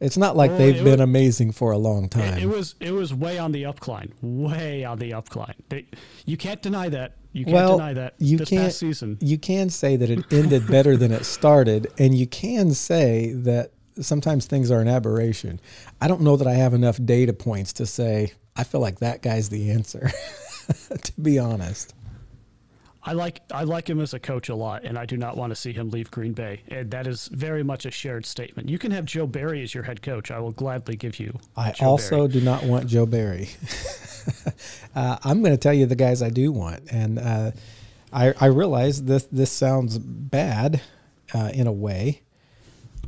[0.00, 2.38] It's not like they've been was, amazing for a long time.
[2.38, 5.54] It, it, was it was way on the upcline, way on the upcline.
[5.68, 5.86] They,
[6.24, 7.16] you can't deny that.
[7.32, 8.14] You can't well, deny that.
[8.18, 8.72] You can't.
[8.72, 9.18] season.
[9.20, 13.72] You can say that it ended better than it started, and you can say that
[14.00, 15.60] sometimes things are an aberration.
[16.00, 19.22] I don't know that I have enough data points to say I feel like that
[19.22, 20.10] guy's the answer.
[21.02, 21.94] to be honest.
[23.02, 25.50] I like I like him as a coach a lot, and I do not want
[25.50, 26.60] to see him leave Green Bay.
[26.68, 28.68] And that is very much a shared statement.
[28.68, 30.30] You can have Joe Barry as your head coach.
[30.30, 31.38] I will gladly give you.
[31.56, 32.28] I Joe also Barry.
[32.28, 33.48] do not want Joe Barry.
[34.94, 37.52] uh, I'm going to tell you the guys I do want, and uh,
[38.12, 40.82] I, I realize this this sounds bad
[41.32, 42.20] uh, in a way.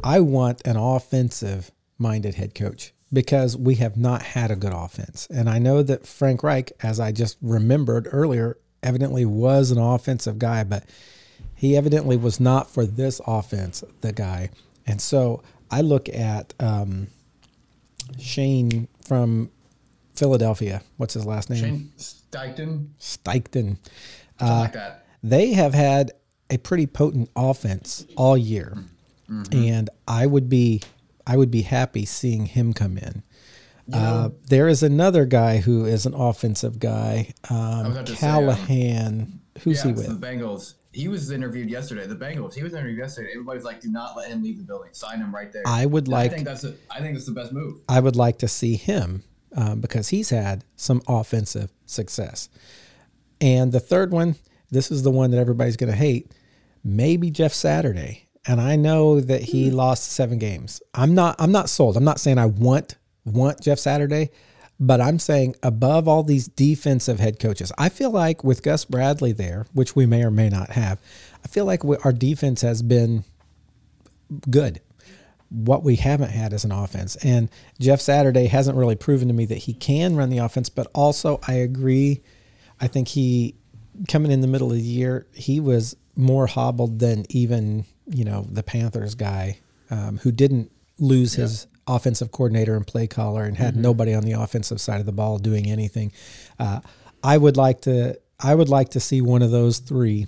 [0.02, 5.26] I want an offensive minded head coach because we have not had a good offense.
[5.30, 10.38] And I know that Frank Reich, as I just remembered earlier, evidently was an offensive
[10.38, 10.84] guy, but
[11.54, 14.50] he evidently was not for this offense, the guy.
[14.86, 17.08] And so I look at um,
[18.18, 19.50] Shane from
[20.14, 20.82] Philadelphia.
[20.96, 21.60] What's his last name?
[21.60, 22.88] Shane Steichen.
[22.98, 23.76] Steichen.
[24.40, 25.06] Uh, like that.
[25.22, 26.12] They have had
[26.50, 28.76] a pretty potent offense all year.
[29.32, 29.54] Mm-hmm.
[29.54, 30.82] And I would be
[31.26, 33.22] I would be happy seeing him come in.
[33.92, 38.66] Uh, there is another guy who is an offensive guy, um, Callahan.
[38.66, 40.20] Say, um, Who's yeah, he with?
[40.20, 40.74] The Bengals.
[40.92, 42.06] He was interviewed yesterday.
[42.06, 42.54] The Bengals.
[42.54, 43.30] He was interviewed yesterday.
[43.32, 44.90] Everybody's like, "Do not let him leave the building.
[44.92, 46.30] Sign him right there." I would like.
[46.30, 46.64] I think that's.
[46.64, 47.80] A, I think that's the best move.
[47.88, 52.48] I would like to see him um, because he's had some offensive success.
[53.40, 54.36] And the third one,
[54.70, 56.32] this is the one that everybody's going to hate.
[56.84, 59.74] Maybe Jeff Saturday and I know that he mm.
[59.74, 60.82] lost seven games.
[60.94, 61.96] I'm not I'm not sold.
[61.96, 64.30] I'm not saying I want want Jeff Saturday,
[64.80, 69.32] but I'm saying above all these defensive head coaches, I feel like with Gus Bradley
[69.32, 71.00] there, which we may or may not have,
[71.44, 73.24] I feel like we, our defense has been
[74.50, 74.80] good.
[75.50, 77.16] What we haven't had is an offense.
[77.16, 80.88] And Jeff Saturday hasn't really proven to me that he can run the offense, but
[80.94, 82.22] also I agree.
[82.80, 83.54] I think he
[84.08, 88.46] coming in the middle of the year, he was more hobbled than even you know
[88.50, 89.58] the Panthers guy
[89.90, 91.42] um, who didn't lose yeah.
[91.42, 93.82] his offensive coordinator and play caller and had mm-hmm.
[93.82, 96.12] nobody on the offensive side of the ball doing anything.
[96.58, 96.80] Uh,
[97.22, 100.26] I would like to I would like to see one of those three.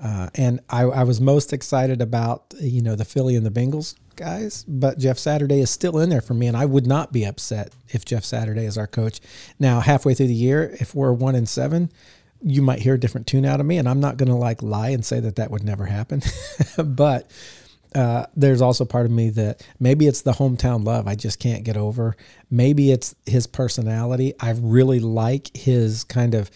[0.00, 3.96] Uh, and I, I, was most excited about you know the Philly and the Bengals
[4.14, 7.24] guys, but Jeff Saturday is still in there for me, and I would not be
[7.24, 9.18] upset if Jeff Saturday is our coach.
[9.58, 11.90] Now, halfway through the year, if we're one and seven,
[12.42, 14.62] you might hear a different tune out of me, and I'm not going to like
[14.62, 16.22] lie and say that that would never happen.
[16.84, 17.30] but
[17.94, 21.64] uh, there's also part of me that maybe it's the hometown love I just can't
[21.64, 22.16] get over.
[22.50, 24.34] Maybe it's his personality.
[24.40, 26.50] I really like his kind of,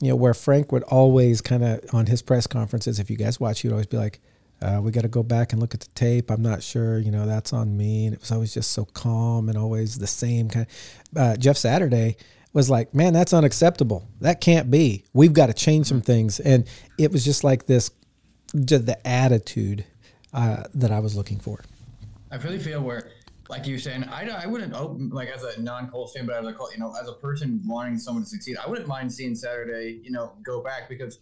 [0.00, 3.40] you know, where Frank would always kind of on his press conferences, if you guys
[3.40, 4.20] watch, he'd always be like,
[4.62, 6.30] Uh, we got to go back and look at the tape.
[6.30, 6.98] I'm not sure.
[6.98, 8.06] You know, that's on me.
[8.06, 10.66] And it was always just so calm and always the same kind.
[11.14, 12.16] Of, uh, Jeff Saturday
[12.54, 14.08] was like, man, that's unacceptable.
[14.20, 15.04] That can't be.
[15.12, 16.40] We've got to change some things.
[16.40, 17.90] And it was just like this,
[18.64, 19.84] just the attitude
[20.32, 21.60] uh, that I was looking for.
[22.30, 23.10] I really feel where,
[23.48, 26.46] like you were saying, I, I wouldn't open like as a non-Colts fan, but as
[26.46, 30.00] a you know as a person wanting someone to succeed, I wouldn't mind seeing Saturday,
[30.02, 31.18] you know, go back because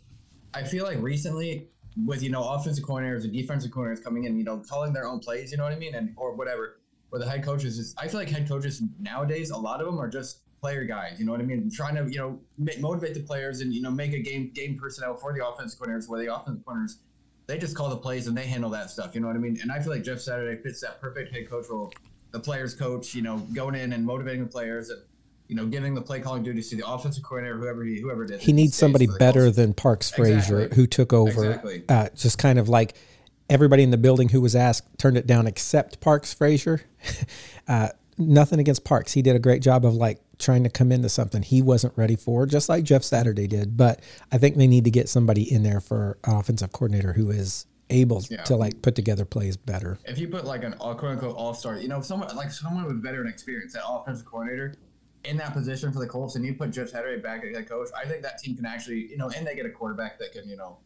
[0.54, 1.68] I feel like recently
[2.06, 5.18] with you know offensive coordinators and defensive coordinators coming in, you know, calling their own
[5.18, 6.78] plays, you know what I mean, and or whatever.
[7.08, 9.98] Where the head coaches is, I feel like head coaches nowadays, a lot of them
[9.98, 11.18] are just player guys.
[11.18, 11.70] You know what I mean?
[11.70, 14.78] Trying to you know make, motivate the players and you know make a game game
[14.78, 16.98] personnel for the offensive corners Where the offensive corners
[17.46, 19.14] they just call the plays and they handle that stuff.
[19.14, 19.58] You know what I mean?
[19.60, 21.92] And I feel like Jeff Saturday fits that perfect head coach role.
[22.30, 25.02] The players coach, you know, going in and motivating the players and
[25.48, 28.40] you know, giving the play calling duties to the offensive coordinator, whoever he whoever did.
[28.40, 30.76] He needs somebody better than Parks Frazier, exactly.
[30.76, 31.44] who took over.
[31.44, 31.84] Exactly.
[31.88, 32.94] Uh, just kind of like
[33.50, 36.82] everybody in the building who was asked turned it down except Parks Frazier.
[37.68, 39.12] uh, nothing against Parks.
[39.12, 42.16] He did a great job of like trying to come into something he wasn't ready
[42.16, 43.76] for, just like Jeff Saturday did.
[43.76, 44.00] But
[44.30, 47.66] I think they need to get somebody in there for an offensive coordinator who is
[47.90, 48.42] able yeah.
[48.44, 49.98] to like put together plays better.
[50.04, 53.02] If you put like an quote unquote all star, you know, someone like someone with
[53.02, 54.74] veteran experience, that offensive coordinator
[55.24, 57.88] in that position for the Colts, and you put Jeff Saturday back as head coach,
[57.96, 60.48] I think that team can actually, you know, and they get a quarterback that can,
[60.48, 60.78] you know,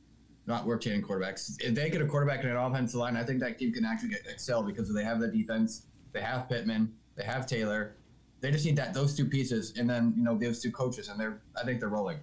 [0.46, 1.60] not work rotating quarterbacks.
[1.60, 4.10] If they get a quarterback in an offensive line, I think that team can actually
[4.10, 7.96] get excel because they have the defense, they have Pittman, they have Taylor.
[8.46, 11.18] They just need that those two pieces, and then you know those two coaches, and
[11.18, 12.18] they're I think they're rolling.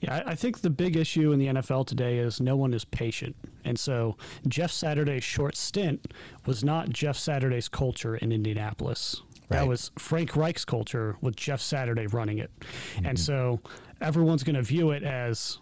[0.00, 3.36] Yeah, I think the big issue in the NFL today is no one is patient.
[3.64, 4.16] And so
[4.48, 6.12] Jeff Saturday's short stint
[6.44, 9.22] was not Jeff Saturday's culture in Indianapolis.
[9.48, 9.58] Right.
[9.58, 12.50] That was Frank Reich's culture with Jeff Saturday running it.
[12.60, 13.06] Mm-hmm.
[13.06, 13.60] And so
[14.00, 15.58] everyone's going to view it as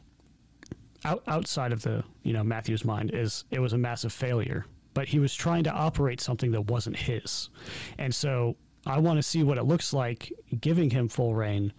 [1.04, 4.64] out, outside of the, you know, Matthew's mind is it was a massive failure,
[4.94, 7.50] but he was trying to operate something that wasn't his.
[7.98, 8.56] And so
[8.88, 11.72] I want to see what it looks like giving him full reign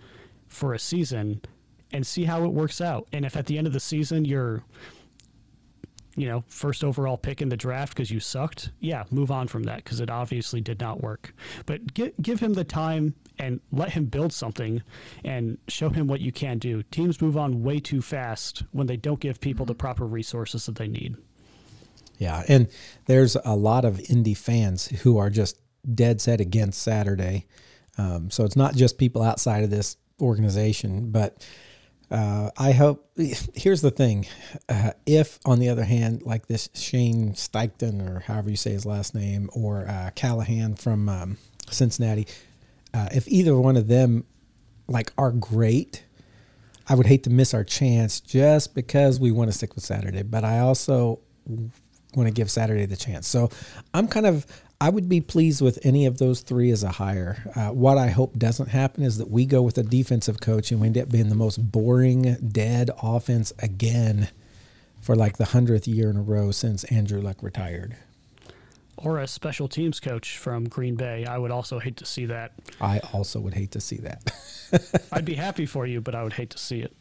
[0.48, 1.42] for a season
[1.92, 3.08] and see how it works out.
[3.12, 4.64] And if at the end of the season you're,
[6.16, 9.64] you know, first overall pick in the draft because you sucked, yeah, move on from
[9.64, 11.34] that because it obviously did not work.
[11.66, 14.84] But give, give him the time and let him build something
[15.26, 16.84] and show him what you can do.
[16.84, 19.80] Teams move on way too fast when they don't give people the mm-hmm.
[19.80, 21.18] proper resources that they need.
[22.20, 22.68] Yeah, and
[23.06, 25.58] there's a lot of Indy fans who are just
[25.94, 27.46] dead set against Saturday.
[27.98, 31.46] Um, so it's not just people outside of this organization, but
[32.12, 33.12] uh, I hope.
[33.54, 34.26] Here's the thing:
[34.68, 38.86] uh, if, on the other hand, like this Shane Steichen or however you say his
[38.86, 41.38] last name, or uh, Callahan from um,
[41.70, 42.28] Cincinnati,
[42.94, 44.26] uh, if either one of them
[44.88, 46.04] like are great,
[46.88, 50.24] I would hate to miss our chance just because we want to stick with Saturday.
[50.24, 51.20] But I also
[52.16, 53.28] want to give Saturday the chance.
[53.28, 53.50] So
[53.94, 54.46] I'm kind of
[54.82, 57.52] I would be pleased with any of those three as a hire.
[57.54, 60.80] Uh, what I hope doesn't happen is that we go with a defensive coach and
[60.80, 64.30] we end up being the most boring, dead offense again
[65.02, 67.98] for like the hundredth year in a row since Andrew Luck retired.
[68.96, 71.26] Or a special teams coach from Green Bay.
[71.26, 72.54] I would also hate to see that.
[72.80, 74.32] I also would hate to see that.
[75.12, 76.96] I'd be happy for you, but I would hate to see it.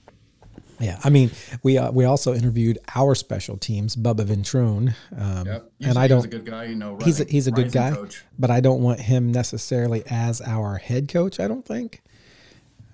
[0.81, 1.31] Yeah, I mean,
[1.63, 5.73] we uh, we also interviewed our special teams, Bubba Ventrone, um, yep.
[5.81, 6.19] and I don't.
[6.19, 6.99] He's a good guy, you know.
[7.05, 8.25] he's a, he's a good guy, coach.
[8.39, 11.41] but I don't want him necessarily as our head coach.
[11.41, 12.03] I don't think.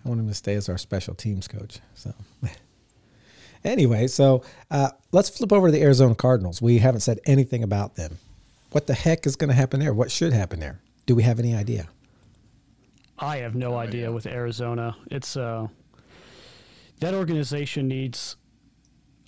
[0.05, 1.81] I want him to stay as our special teams coach.
[1.95, 2.15] So,
[3.65, 6.63] anyway, so uh, let's flip over to the Arizona Cardinals.
[6.63, 8.19] We haven't said anything about them.
[8.73, 9.95] What the heck is going to happen there?
[9.95, 10.81] What should happen there?
[11.07, 11.89] Do we have any idea?
[13.19, 14.97] I have no idea with Arizona.
[15.11, 15.69] It's uh
[17.01, 18.37] that organization needs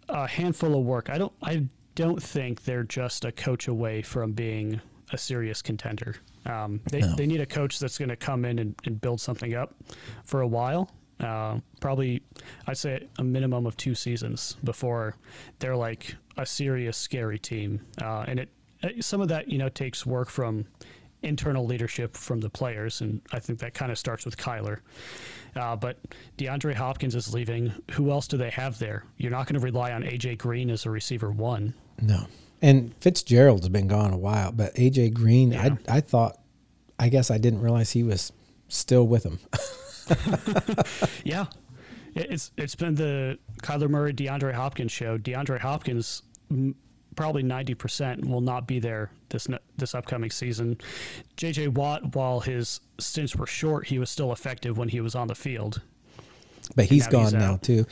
[0.08, 1.10] a handful of work.
[1.10, 4.80] I don't I don't think they're just a coach away from being
[5.12, 6.16] a serious contender.
[6.44, 7.14] Um, they, no.
[7.16, 9.74] they need a coach that's going to come in and, and, build something up
[10.24, 10.90] for a while.
[11.18, 12.22] Uh, probably,
[12.66, 15.16] I'd say a minimum of two seasons before
[15.58, 17.80] they're like a serious, scary team.
[18.00, 18.50] Uh, and it
[19.00, 20.66] some of that you know takes work from
[21.22, 24.80] internal leadership from the players, and I think that kind of starts with Kyler.
[25.56, 25.98] Uh, but
[26.38, 27.72] DeAndre Hopkins is leaving.
[27.92, 29.04] Who else do they have there?
[29.16, 31.74] You're not going to rely on AJ Green as a receiver one.
[32.00, 32.26] No,
[32.60, 35.76] and Fitzgerald's been gone a while, but AJ Green, yeah.
[35.88, 36.38] I I thought,
[36.98, 38.32] I guess I didn't realize he was
[38.68, 39.38] still with them.
[41.24, 41.46] yeah,
[42.14, 45.18] it's it's been the Kyler Murray DeAndre Hopkins show.
[45.18, 46.22] DeAndre Hopkins
[47.16, 50.78] probably 90% will not be there this this upcoming season.
[51.36, 55.28] JJ Watt, while his stints were short, he was still effective when he was on
[55.28, 55.80] the field.
[56.74, 57.86] but he's gone he's now too.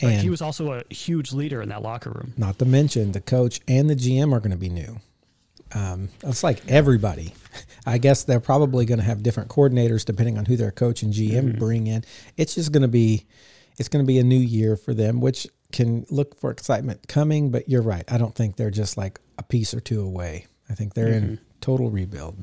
[0.00, 2.32] And but he was also a huge leader in that locker room.
[2.36, 5.00] Not to mention the coach and the GM are going to be new.
[5.74, 7.34] Um, it's like everybody.
[7.86, 11.12] I guess they're probably going to have different coordinators depending on who their coach and
[11.12, 11.58] GM mm-hmm.
[11.58, 12.04] bring in.
[12.36, 13.26] It's just going to be,
[13.76, 17.50] it's going to be a new year for them, which can look for excitement coming.
[17.50, 18.04] But you're right.
[18.08, 20.46] I don't think they're just like a piece or two away.
[20.70, 21.30] I think they're mm-hmm.
[21.30, 22.36] in total rebuild.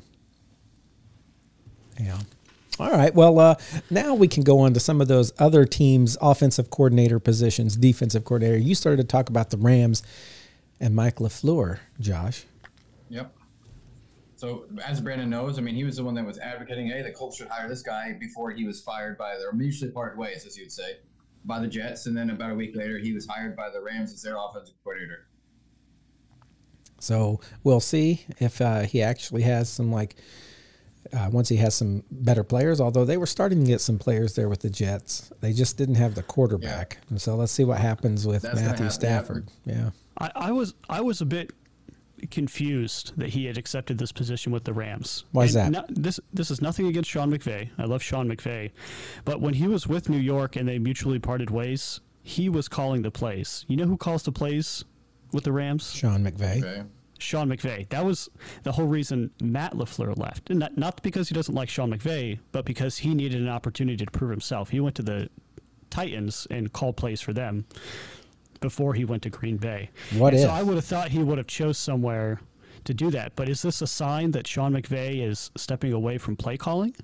[1.99, 2.19] Yeah.
[2.77, 3.13] All right.
[3.15, 3.55] Well, uh,
[3.89, 8.25] now we can go on to some of those other teams' offensive coordinator positions, defensive
[8.25, 8.57] coordinator.
[8.57, 10.03] You started to talk about the Rams
[10.79, 12.43] and Mike LaFleur, Josh.
[13.09, 13.33] Yep.
[14.35, 17.11] So as Brandon knows, I mean, he was the one that was advocating, hey, the
[17.11, 20.57] Colts should hire this guy before he was fired by their mutually parted ways, as
[20.57, 20.97] you'd say,
[21.45, 22.05] by the Jets.
[22.05, 24.75] And then about a week later, he was hired by the Rams as their offensive
[24.83, 25.27] coordinator.
[26.99, 30.15] So we'll see if uh, he actually has some like
[31.13, 32.81] uh, once he has some better players.
[32.81, 35.95] Although they were starting to get some players there with the Jets, they just didn't
[35.95, 36.97] have the quarterback.
[36.99, 37.09] Yeah.
[37.11, 39.49] And so let's see what happens with That's Matthew Stafford.
[39.65, 41.53] Yeah, I, I, was I was a bit
[42.25, 45.25] confused that he had accepted this position with the Rams.
[45.31, 45.71] Why is that?
[45.71, 47.69] Not, this this is nothing against Sean McVay.
[47.77, 48.71] I love Sean McVay,
[49.23, 53.01] but when he was with New York and they mutually parted ways, he was calling
[53.01, 53.65] the plays.
[53.67, 54.83] You know who calls the plays
[55.31, 55.91] with the Rams?
[55.91, 56.63] Sean McVay.
[56.63, 56.83] Okay.
[57.17, 57.87] Sean McVay.
[57.89, 58.29] That was
[58.63, 60.49] the whole reason Matt LaFleur left.
[60.49, 64.03] And not, not because he doesn't like Sean McVay, but because he needed an opportunity
[64.05, 64.69] to prove himself.
[64.69, 65.29] He went to the
[65.89, 67.65] Titans and called plays for them
[68.65, 69.91] before he went to Green Bay.
[70.17, 70.49] What and if?
[70.49, 72.39] So I would have thought he would have chose somewhere
[72.85, 73.35] to do that.
[73.35, 76.95] But is this a sign that Sean McVay is stepping away from play calling?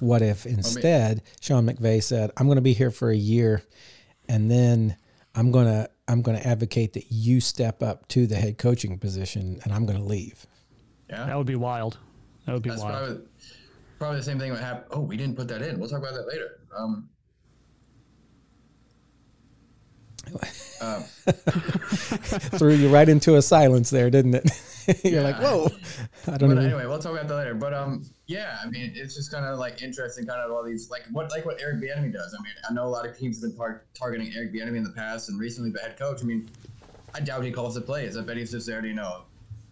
[0.00, 3.62] What if instead Sean McVay said, "I'm going to be here for a year,
[4.28, 4.96] and then
[5.36, 8.98] I'm going to I'm going to advocate that you step up to the head coaching
[8.98, 10.46] position, and I'm going to leave.
[11.08, 11.98] Yeah, that would be wild.
[12.46, 12.96] That would be That's wild.
[12.96, 13.24] Probably,
[13.98, 14.84] probably the same thing would happen.
[14.90, 15.78] Oh, we didn't put that in.
[15.78, 16.60] We'll talk about that later.
[16.76, 17.08] Um,
[20.80, 21.02] um.
[22.58, 24.50] Threw you right into a silence there, didn't it?
[25.04, 25.20] You're yeah.
[25.22, 25.68] like, whoa.
[26.26, 26.60] I don't know.
[26.60, 27.54] Anyway, we'll talk about that later.
[27.54, 30.90] But um, yeah, I mean, it's just kind of like interesting, kind of all these
[30.90, 32.34] like what like what Eric Bieniemy does.
[32.38, 34.84] I mean, I know a lot of teams have been tar- targeting Eric Bieniemy in
[34.84, 36.22] the past, and recently the head coach.
[36.22, 36.48] I mean,
[37.14, 38.16] I doubt he calls the plays.
[38.16, 39.22] I bet he's just there to you know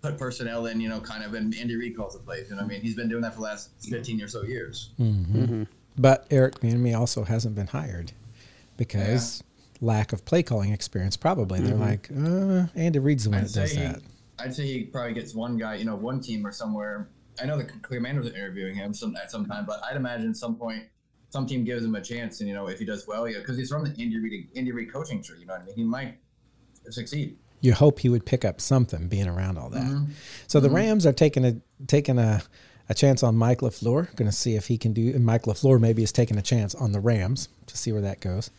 [0.03, 2.51] put personnel in, you know, kind of, and Andy Reid calls the plays.
[2.51, 4.91] You know, I mean, he's been doing that for the last fifteen or so years.
[5.01, 5.43] Mm-hmm.
[5.43, 5.63] Mm-hmm.
[5.99, 8.13] But Eric Bieniemy also hasn't been hired
[8.77, 9.41] because.
[9.41, 11.17] Yeah lack of play calling experience.
[11.17, 11.83] Probably they're mm-hmm.
[11.83, 14.03] like, uh, Andy Reid's the one I'd that does he, that.
[14.39, 17.09] I'd say he probably gets one guy, you know, one team or somewhere.
[17.41, 20.37] I know the commanders are interviewing him some at some time, but I'd imagine at
[20.37, 20.85] some point
[21.31, 23.59] some team gives him a chance, and you know, if he does well, yeah, because
[23.59, 25.41] he's from the Andy Reid Andy Reid coaching tree.
[25.41, 25.77] You know what I mean?
[25.77, 26.19] He might
[26.89, 27.37] succeed.
[27.61, 29.83] You hope he would pick up something being around all that.
[29.83, 30.13] Mm-hmm.
[30.47, 30.77] So the mm-hmm.
[30.77, 32.43] Rams are taking a taking a
[32.89, 34.15] a chance on Mike LaFleur.
[34.17, 35.13] Going to see if he can do.
[35.15, 38.21] And Mike LaFleur maybe is taking a chance on the Rams to see where that
[38.21, 38.51] goes.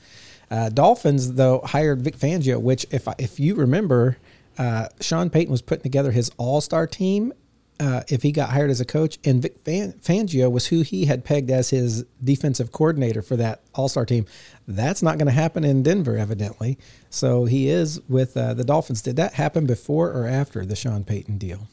[0.50, 4.18] Uh, Dolphins though hired Vic Fangio, which if if you remember,
[4.58, 7.34] uh, Sean Payton was putting together his All Star team.
[7.80, 11.24] Uh, if he got hired as a coach, and Vic Fangio was who he had
[11.24, 14.26] pegged as his defensive coordinator for that All Star team.
[14.68, 16.80] That's not going to happen in Denver, evidently.
[17.12, 19.04] So he is with uh, the Dolphins.
[19.04, 21.68] Did that happen before or after the Sean Payton deal?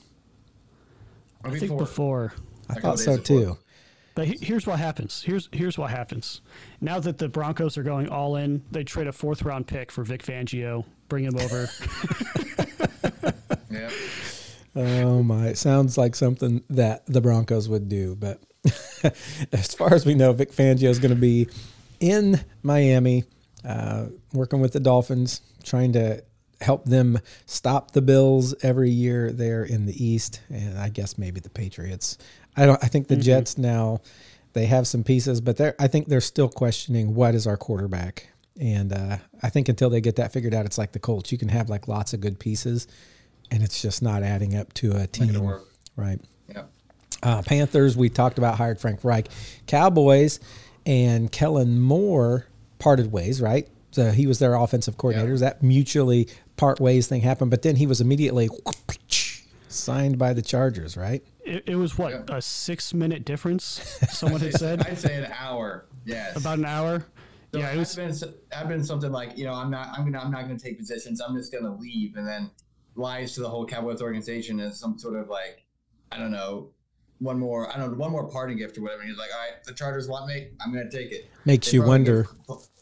[1.42, 2.34] I think before.
[2.68, 3.56] I thought so too.
[4.14, 5.22] But here's what happens.
[5.22, 6.40] Here's here's what happens.
[6.80, 10.04] Now that the Broncos are going all in, they trade a fourth round pick for
[10.04, 11.68] Vic Fangio, bring him over.
[13.70, 13.90] yeah.
[14.76, 15.48] Oh my!
[15.48, 18.14] It sounds like something that the Broncos would do.
[18.14, 18.40] But
[19.52, 21.48] as far as we know, Vic Fangio is going to be
[21.98, 23.24] in Miami,
[23.64, 26.22] uh, working with the Dolphins, trying to
[26.60, 31.40] help them stop the Bills every year there in the East, and I guess maybe
[31.40, 32.16] the Patriots.
[32.56, 32.82] I don't.
[32.82, 33.22] I think the mm-hmm.
[33.22, 34.00] Jets now
[34.52, 35.74] they have some pieces, but they're.
[35.78, 38.28] I think they're still questioning what is our quarterback,
[38.60, 41.32] and uh, I think until they get that figured out, it's like the Colts.
[41.32, 42.86] You can have like lots of good pieces,
[43.50, 45.60] and it's just not adding up to a team,
[45.96, 46.20] right?
[46.48, 46.64] Yeah.
[47.22, 47.96] Uh, Panthers.
[47.96, 49.28] We talked about hired Frank Reich.
[49.66, 50.40] Cowboys
[50.86, 52.46] and Kellen Moore
[52.78, 53.68] parted ways, right?
[53.90, 55.38] So he was their offensive coordinator.
[55.38, 58.48] That mutually part ways thing happened, but then he was immediately
[59.68, 61.24] signed by the Chargers, right?
[61.44, 62.36] It, it was what yeah.
[62.36, 63.98] a six minute difference.
[64.10, 64.86] Someone had said.
[64.86, 65.86] I'd say an hour.
[66.04, 66.36] Yes.
[66.36, 67.06] About an hour.
[67.52, 67.98] So yeah, it was.
[67.98, 70.58] I've been, I've been something like you know I'm not I'm gonna I'm not gonna
[70.58, 71.20] take positions.
[71.20, 72.50] I'm just gonna leave, and then
[72.96, 75.64] lies to the whole Cowboys organization as some sort of like
[76.10, 76.70] I don't know
[77.18, 79.02] one more I don't know one more parting gift or whatever.
[79.02, 80.48] And he's like, all right, the Chargers want me.
[80.60, 81.30] I'm gonna take it.
[81.44, 82.26] Makes they you wonder.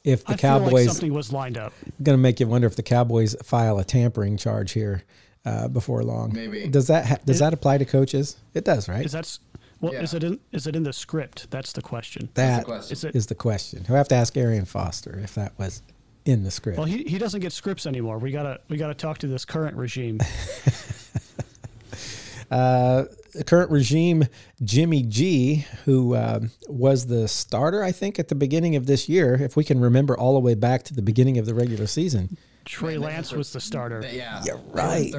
[0.04, 2.74] if the I Cowboys like something was lined up, going to make you wonder if
[2.74, 5.04] the Cowboys file a tampering charge here
[5.44, 6.32] uh, before long.
[6.32, 8.36] Maybe does that ha- does it, that apply to coaches?
[8.54, 9.08] It does, right?
[9.10, 9.40] That's
[9.80, 10.02] Well, yeah.
[10.02, 11.50] is it in is it in the script?
[11.50, 12.28] That's the question.
[12.34, 12.92] That the question.
[12.92, 13.84] Is, it, is the question.
[13.88, 15.82] We have to ask Arian Foster if that was
[16.24, 16.78] in the script.
[16.78, 18.18] Well, he, he doesn't get scripts anymore.
[18.18, 20.20] We gotta we gotta talk to this current regime.
[22.50, 24.26] uh, the current regime,
[24.62, 29.34] Jimmy G, who uh, was the starter, I think, at the beginning of this year,
[29.34, 32.36] if we can remember all the way back to the beginning of the regular season.
[32.64, 34.02] Trey Lance was the starter.
[34.12, 35.12] Yeah, yeah right.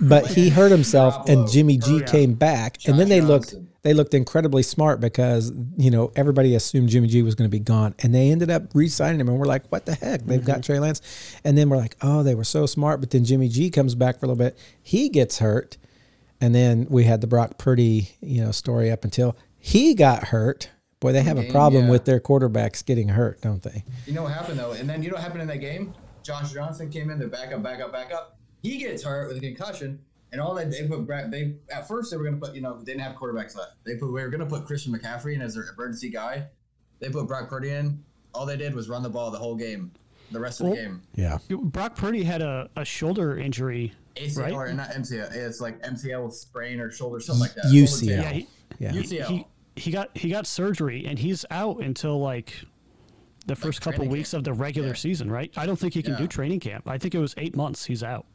[0.00, 3.94] But he hurt himself, and Jimmy G came back, Josh and then they looked they
[3.94, 7.94] looked incredibly smart because you know everybody assumed Jimmy G was going to be gone,
[8.00, 10.22] and they ended up re-signing him, and we're like, what the heck?
[10.22, 10.46] They've mm-hmm.
[10.46, 11.00] got Trey Lance,
[11.44, 13.00] and then we're like, oh, they were so smart.
[13.00, 15.78] But then Jimmy G comes back for a little bit, he gets hurt,
[16.40, 20.70] and then we had the Brock Purdy you know story up until he got hurt.
[21.00, 21.90] Boy, they have game, a problem yeah.
[21.92, 23.84] with their quarterbacks getting hurt, don't they?
[24.06, 25.94] You know what happened though, and then you know what happened in that game?
[26.22, 28.38] Josh Johnson came in, the backup, backup, backup.
[28.62, 30.00] He gets hurt with a concussion,
[30.32, 31.30] and all that they put Brad.
[31.30, 33.72] they at first they were going to put you know they didn't have quarterbacks left.
[33.84, 36.46] They put we were going to put Christian McCaffrey in as their emergency guy.
[36.98, 38.02] They put Brock Purdy in.
[38.34, 39.90] All they did was run the ball the whole game,
[40.30, 41.02] the rest of well, the game.
[41.14, 43.92] Yeah, Brock Purdy had a, a shoulder injury.
[44.16, 44.52] ACL right?
[44.52, 45.34] or not MCL.
[45.34, 47.64] It's like MCL sprain or shoulder, something like that.
[47.66, 48.06] UCL.
[48.08, 48.48] Yeah, he,
[48.78, 48.92] yeah.
[48.92, 49.26] UCL.
[49.26, 49.46] He,
[49.76, 52.54] he got he got surgery and he's out until like
[53.46, 54.40] the first like couple weeks camp.
[54.40, 54.94] of the regular yeah.
[54.94, 55.52] season, right?
[55.56, 56.20] I don't think he can yeah.
[56.20, 56.88] do training camp.
[56.88, 58.26] I think it was eight months he's out.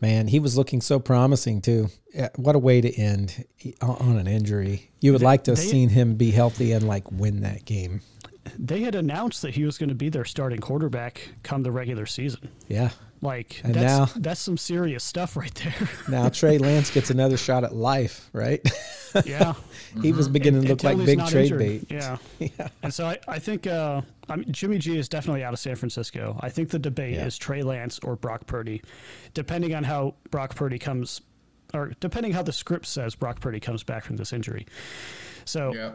[0.00, 1.88] Man, he was looking so promising too.
[2.36, 3.44] What a way to end
[3.82, 4.90] on an injury.
[5.00, 7.66] You would they, like to have they, seen him be healthy and like win that
[7.66, 8.00] game.
[8.58, 12.06] They had announced that he was going to be their starting quarterback come the regular
[12.06, 12.48] season.
[12.66, 12.90] Yeah.
[13.22, 15.90] Like and that's, now that's some serious stuff right there.
[16.08, 18.66] now Trey Lance gets another shot at life, right?
[19.26, 19.54] Yeah.
[20.02, 21.58] he was beginning and, to look like big trade injured.
[21.58, 21.84] bait.
[21.90, 22.16] Yeah.
[22.38, 22.68] yeah.
[22.82, 24.00] And so I, I think uh,
[24.30, 26.38] I mean, Jimmy G is definitely out of San Francisco.
[26.40, 27.26] I think the debate yeah.
[27.26, 28.80] is Trey Lance or Brock Purdy,
[29.34, 31.20] depending on how Brock Purdy comes,
[31.74, 34.66] or depending how the script says Brock Purdy comes back from this injury.
[35.44, 35.92] So yeah.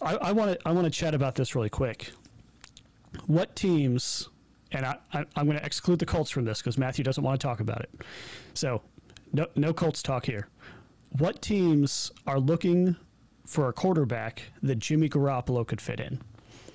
[0.00, 2.10] I want to I want to chat about this really quick.
[3.26, 4.28] What teams?
[4.76, 7.40] And I, I, I'm going to exclude the Colts from this because Matthew doesn't want
[7.40, 7.90] to talk about it.
[8.54, 8.82] So,
[9.32, 10.48] no, no Colts talk here
[11.18, 12.96] what teams are looking
[13.44, 16.20] for a quarterback that Jimmy Garoppolo could fit in?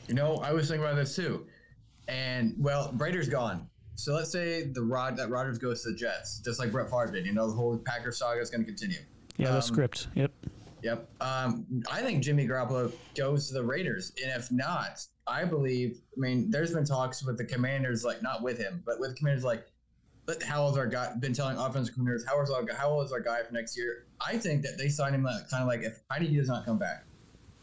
[0.07, 1.45] You know, I was thinking about this too.
[2.07, 3.67] And well, Raiders gone.
[3.95, 7.11] So let's say the rod that Rodgers goes to the Jets, just like Brett Favre
[7.11, 7.25] did.
[7.25, 8.97] You know, the whole Packer saga is going to continue.
[9.37, 10.07] Yeah, um, the script.
[10.15, 10.31] Yep.
[10.81, 11.07] Yep.
[11.21, 16.01] Um, I think Jimmy Garoppolo goes to the Raiders, and if not, I believe.
[16.15, 19.43] I mean, there's been talks with the Commanders, like not with him, but with Commanders,
[19.43, 19.65] like
[20.25, 23.19] but how is our guy been telling offensive commanders, how is our how is our
[23.19, 24.05] guy for next year?
[24.25, 26.77] I think that they sign him like, kind of like if Heidi does not come
[26.77, 27.05] back,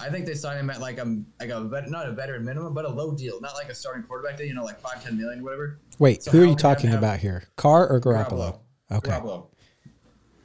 [0.01, 2.85] I think they sign him at like a like a not a veteran minimum, but
[2.85, 4.47] a low deal, not like a starting quarterback deal.
[4.47, 5.79] You know, like five ten million, whatever.
[5.99, 7.45] Wait, so who are you talking about here?
[7.57, 8.61] Carr or Garoppolo?
[8.91, 8.97] Garoppolo.
[8.99, 9.11] Okay.
[9.11, 9.47] Garoppolo.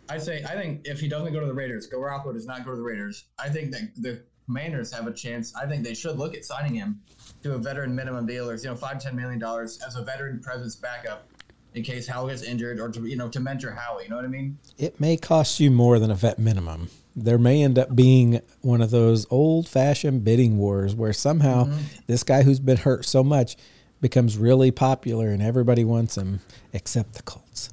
[0.09, 2.71] I say I think if he doesn't go to the Raiders, Garoppolo does not go
[2.71, 3.25] to the Raiders.
[3.39, 5.55] I think that the Commanders have a chance.
[5.55, 6.99] I think they should look at signing him
[7.43, 10.39] to a veteran minimum deal, or you know, five ten million dollars as a veteran
[10.39, 11.27] presence backup
[11.75, 14.03] in case Howell gets injured or to you know to mentor Howie.
[14.03, 14.57] You know what I mean?
[14.77, 16.89] It may cost you more than a vet minimum.
[17.15, 21.81] There may end up being one of those old fashioned bidding wars where somehow mm-hmm.
[22.07, 23.55] this guy who's been hurt so much
[24.01, 26.41] becomes really popular and everybody wants him
[26.73, 27.69] except the Colts.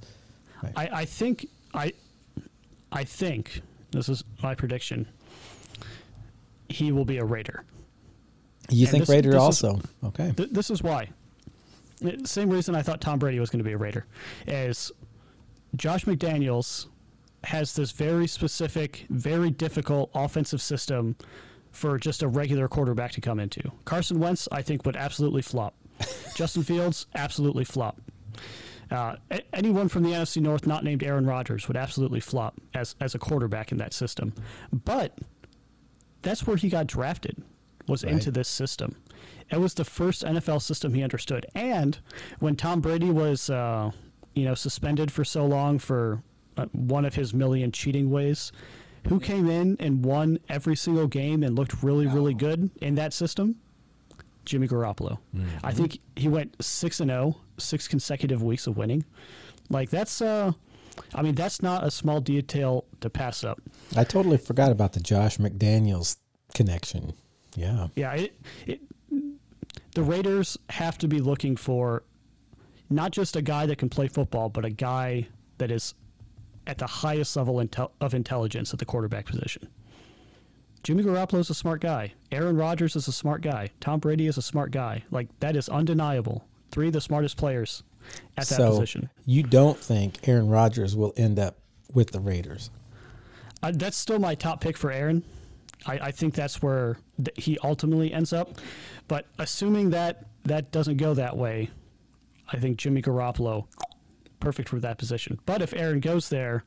[0.62, 0.72] Right.
[0.76, 1.92] I, I think I
[2.92, 3.62] I think
[3.92, 5.08] this is my prediction.
[6.70, 7.64] He will be a Raider.
[8.68, 9.76] You and think this, Raider this also?
[9.76, 10.32] Is, okay.
[10.36, 11.10] Th- this is why
[12.24, 14.06] same reason I thought Tom Brady was going to be a Raider,
[14.46, 14.90] is
[15.76, 16.86] Josh McDaniels
[17.44, 21.16] has this very specific, very difficult offensive system
[21.72, 23.62] for just a regular quarterback to come into.
[23.84, 25.74] Carson Wentz, I think, would absolutely flop.
[26.34, 28.00] Justin Fields, absolutely flop.
[28.90, 29.14] Uh,
[29.52, 33.18] anyone from the NFC North not named Aaron Rodgers would absolutely flop as, as a
[33.18, 34.34] quarterback in that system.
[34.72, 35.16] But
[36.22, 37.42] that's where he got drafted,
[37.86, 38.12] was right.
[38.12, 38.96] into this system.
[39.50, 41.46] It was the first NFL system he understood.
[41.54, 41.98] And
[42.38, 43.90] when Tom Brady was, uh,
[44.34, 46.22] you know, suspended for so long for
[46.56, 48.52] uh, one of his million cheating ways,
[49.08, 53.12] who came in and won every single game and looked really, really good in that
[53.12, 53.56] system?
[54.44, 55.18] Jimmy Garoppolo.
[55.34, 55.48] Mm-hmm.
[55.64, 59.04] I think he went six and 0, six consecutive weeks of winning.
[59.68, 60.52] Like that's uh
[61.14, 63.61] I mean that's not a small detail to pass up.
[63.97, 66.16] I totally forgot about the Josh McDaniels
[66.55, 67.14] connection.
[67.57, 67.88] Yeah.
[67.97, 68.80] Yeah, it, it
[69.95, 72.05] the Raiders have to be looking for
[72.88, 75.26] not just a guy that can play football, but a guy
[75.59, 75.95] that is
[76.66, 79.68] at the highest level intel- of intelligence at the quarterback position.
[80.82, 82.12] Jimmy Garoppolo is a smart guy.
[82.32, 83.70] Aaron Rodgers is a smart guy.
[83.80, 85.05] Tom Brady is a smart guy.
[85.11, 86.45] Like that is undeniable.
[86.70, 87.82] Three of the smartest players
[88.36, 89.10] at that so position.
[89.26, 91.56] You don't think Aaron Rodgers will end up
[91.92, 92.70] with the Raiders?
[93.62, 95.22] Uh, that's still my top pick for Aaron.
[95.86, 98.58] I, I think that's where th- he ultimately ends up.
[99.08, 101.70] But assuming that that doesn't go that way,
[102.52, 103.66] I think Jimmy Garoppolo,
[104.40, 105.38] perfect for that position.
[105.46, 106.64] But if Aaron goes there,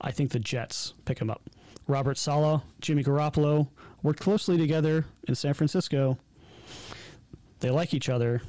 [0.00, 1.42] I think the Jets pick him up.
[1.86, 3.68] Robert Saleh, Jimmy Garoppolo
[4.02, 6.18] worked closely together in San Francisco.
[7.60, 8.42] They like each other.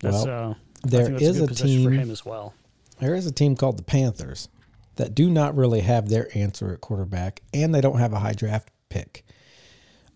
[0.00, 2.54] That's, well, uh, there is a, a team for him as well.
[3.00, 4.48] There is a team called the Panthers
[4.96, 8.32] that do not really have their answer at quarterback, and they don't have a high
[8.32, 9.24] draft pick.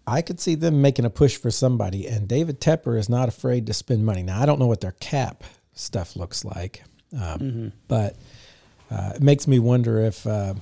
[0.06, 3.66] I could see them making a push for somebody, and David Tepper is not afraid
[3.66, 4.22] to spend money.
[4.22, 7.68] Now, I don't know what their cap stuff looks like, um, mm-hmm.
[7.88, 8.16] but
[8.90, 10.54] uh, it makes me wonder if uh,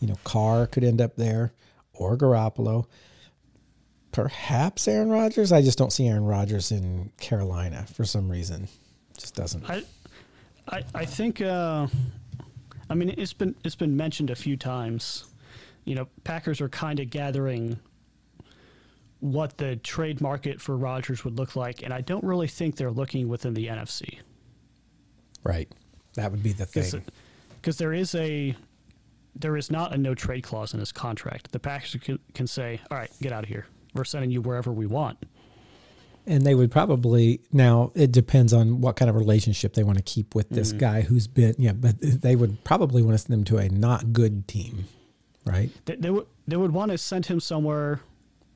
[0.00, 1.52] you know Carr could end up there
[1.94, 2.86] or Garoppolo.
[4.12, 5.52] Perhaps Aaron Rodgers.
[5.52, 8.68] I just don't see Aaron Rodgers in Carolina for some reason.
[9.18, 9.68] Just doesn't.
[9.68, 9.82] I,
[10.68, 11.40] I, I think.
[11.40, 11.86] Uh,
[12.90, 15.24] I mean, it's been it's been mentioned a few times.
[15.84, 17.78] You know, Packers are kind of gathering
[19.20, 22.90] what the trade market for Rodgers would look like, and I don't really think they're
[22.90, 24.18] looking within the NFC.
[25.42, 25.70] Right,
[26.14, 27.02] that would be the thing.
[27.60, 28.54] Because there is a
[29.34, 31.50] there is not a no trade clause in his contract.
[31.52, 33.66] The Packers can, can say, "All right, get out of here.
[33.94, 35.18] We're sending you wherever we want."
[36.24, 40.04] And they would probably now it depends on what kind of relationship they want to
[40.04, 40.78] keep with this mm-hmm.
[40.78, 44.12] guy who's been yeah, but they would probably want to send him to a not
[44.12, 44.84] good team,
[45.44, 45.70] right?
[45.84, 48.00] They, they would they would want to send him somewhere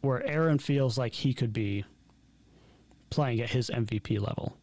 [0.00, 1.84] where Aaron feels like he could be
[3.10, 4.56] playing at his MVP level.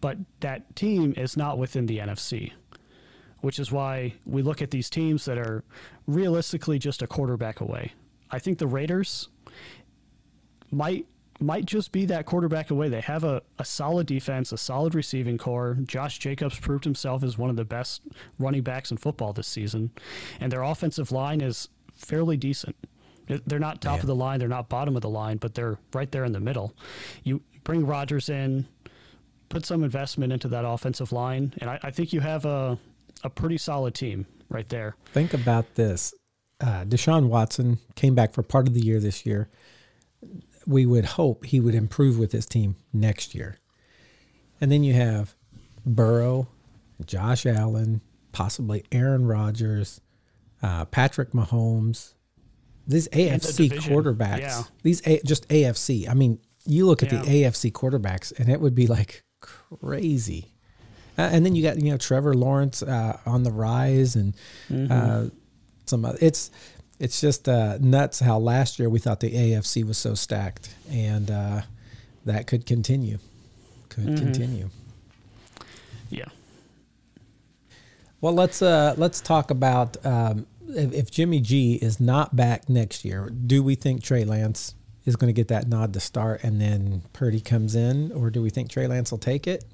[0.00, 2.52] But that team is not within the NFC,
[3.40, 5.64] which is why we look at these teams that are
[6.06, 7.92] realistically just a quarterback away.
[8.30, 9.28] I think the Raiders
[10.72, 11.06] might
[11.40, 12.88] might just be that quarterback away.
[12.88, 15.76] They have a, a solid defense, a solid receiving core.
[15.84, 18.02] Josh Jacobs proved himself as one of the best
[18.38, 19.90] running backs in football this season,
[20.40, 22.76] and their offensive line is fairly decent.
[23.46, 24.00] They're not top yeah.
[24.00, 26.40] of the line, they're not bottom of the line, but they're right there in the
[26.40, 26.74] middle.
[27.24, 28.66] You bring Rodgers in,
[29.48, 32.78] put some investment into that offensive line, and I, I think you have a
[33.24, 34.96] a pretty solid team right there.
[35.12, 36.12] Think about this.
[36.60, 39.48] Uh, Deshaun Watson came back for part of the year this year
[40.66, 43.58] we would hope he would improve with his team next year.
[44.60, 45.34] And then you have
[45.84, 46.48] Burrow,
[47.04, 48.00] Josh Allen,
[48.32, 50.00] possibly Aaron Rodgers,
[50.62, 52.14] uh, Patrick Mahomes.
[52.86, 54.62] These AFC the quarterbacks, yeah.
[54.82, 56.08] these A, just AFC.
[56.08, 57.22] I mean, you look at yeah.
[57.22, 60.54] the AFC quarterbacks, and it would be like crazy.
[61.16, 64.34] Uh, and then you got you know Trevor Lawrence uh, on the rise, and
[64.68, 64.90] mm-hmm.
[64.90, 65.28] Uh,
[65.86, 66.04] some.
[66.20, 66.50] It's
[67.02, 71.32] it's just uh, nuts how last year we thought the AFC was so stacked, and
[71.32, 71.62] uh,
[72.24, 73.18] that could continue.
[73.88, 74.24] Could mm-hmm.
[74.24, 74.70] continue.
[76.10, 76.28] Yeah.
[78.20, 83.04] Well, let's uh, let's talk about um, if, if, Jimmy G is not back next
[83.04, 83.30] year.
[83.30, 87.02] Do we think Trey Lance is going to get that nod to start, and then
[87.12, 89.64] Purdy comes in, or do we think Trey Lance will take it?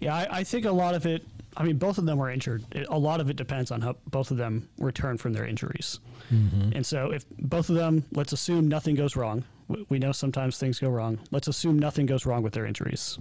[0.00, 1.22] Yeah, I, I think a lot of it
[1.56, 2.64] I mean, both of them were injured.
[2.72, 5.98] It, a lot of it depends on how both of them return from their injuries.
[6.32, 6.72] Mm-hmm.
[6.74, 9.44] And so, if both of them, let's assume nothing goes wrong.
[9.88, 11.18] We know sometimes things go wrong.
[11.30, 13.18] Let's assume nothing goes wrong with their injuries.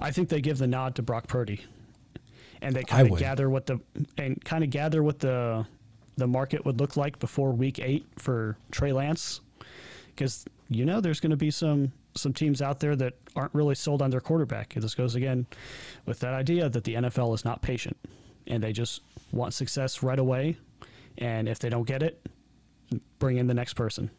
[0.00, 1.64] I think they give the nod to Brock Purdy,
[2.60, 3.80] and they kind of gather what the
[4.18, 5.66] and kind of gather what the
[6.16, 9.40] the market would look like before Week Eight for Trey Lance,
[10.08, 13.74] because you know there's going to be some some teams out there that aren't really
[13.74, 14.74] sold on their quarterback.
[14.74, 15.46] This goes again
[16.04, 17.96] with that idea that the NFL is not patient
[18.46, 19.02] and they just
[19.32, 20.56] want success right away.
[21.18, 22.26] And if they don't get it,
[23.18, 24.10] bring in the next person.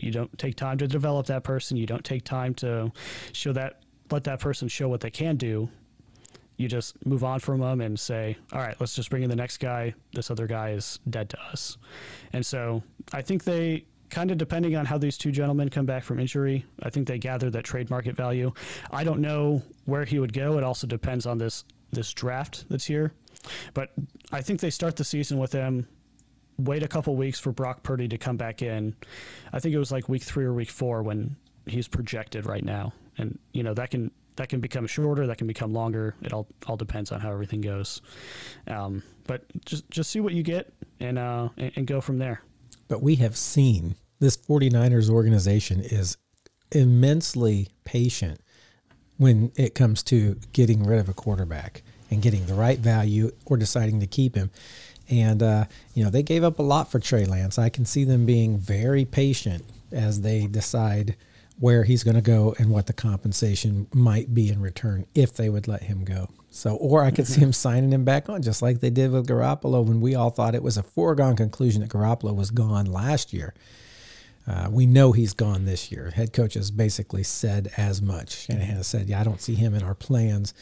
[0.00, 1.76] You don't take time to develop that person.
[1.76, 2.92] You don't take time to
[3.32, 5.68] show that, let that person show what they can do.
[6.56, 9.36] You just move on from them and say, all right, let's just bring in the
[9.36, 9.94] next guy.
[10.12, 11.78] This other guy is dead to us.
[12.32, 12.82] And so
[13.12, 16.64] I think they, kind of depending on how these two gentlemen come back from injury,
[16.82, 18.52] I think they gather that trade market value.
[18.90, 20.58] I don't know where he would go.
[20.58, 23.12] It also depends on this this draft that's here.
[23.72, 23.92] But
[24.30, 25.86] I think they start the season with him.
[26.58, 28.94] Wait a couple weeks for Brock Purdy to come back in.
[29.52, 31.36] I think it was like week three or week four when
[31.66, 35.46] he's projected right now, and you know that can that can become shorter, that can
[35.46, 36.14] become longer.
[36.22, 38.02] It all all depends on how everything goes.
[38.66, 42.42] Um, but just just see what you get and uh, and, and go from there.
[42.88, 46.16] But we have seen this 49ers organization is
[46.72, 48.40] immensely patient
[49.16, 53.56] when it comes to getting rid of a quarterback and getting the right value or
[53.56, 54.50] deciding to keep him.
[55.10, 55.64] And, uh,
[55.94, 57.58] you know, they gave up a lot for Trey Lance.
[57.58, 61.16] I can see them being very patient as they decide
[61.58, 65.48] where he's going to go and what the compensation might be in return if they
[65.48, 66.28] would let him go.
[66.50, 69.28] So, or I could see him signing him back on, just like they did with
[69.28, 73.32] Garoppolo when we all thought it was a foregone conclusion that Garoppolo was gone last
[73.32, 73.54] year.
[74.46, 76.10] Uh, we know he's gone this year.
[76.10, 78.46] Head coach has basically said as much.
[78.46, 80.54] Shanahan has said, "Yeah, I don't see him in our plans,"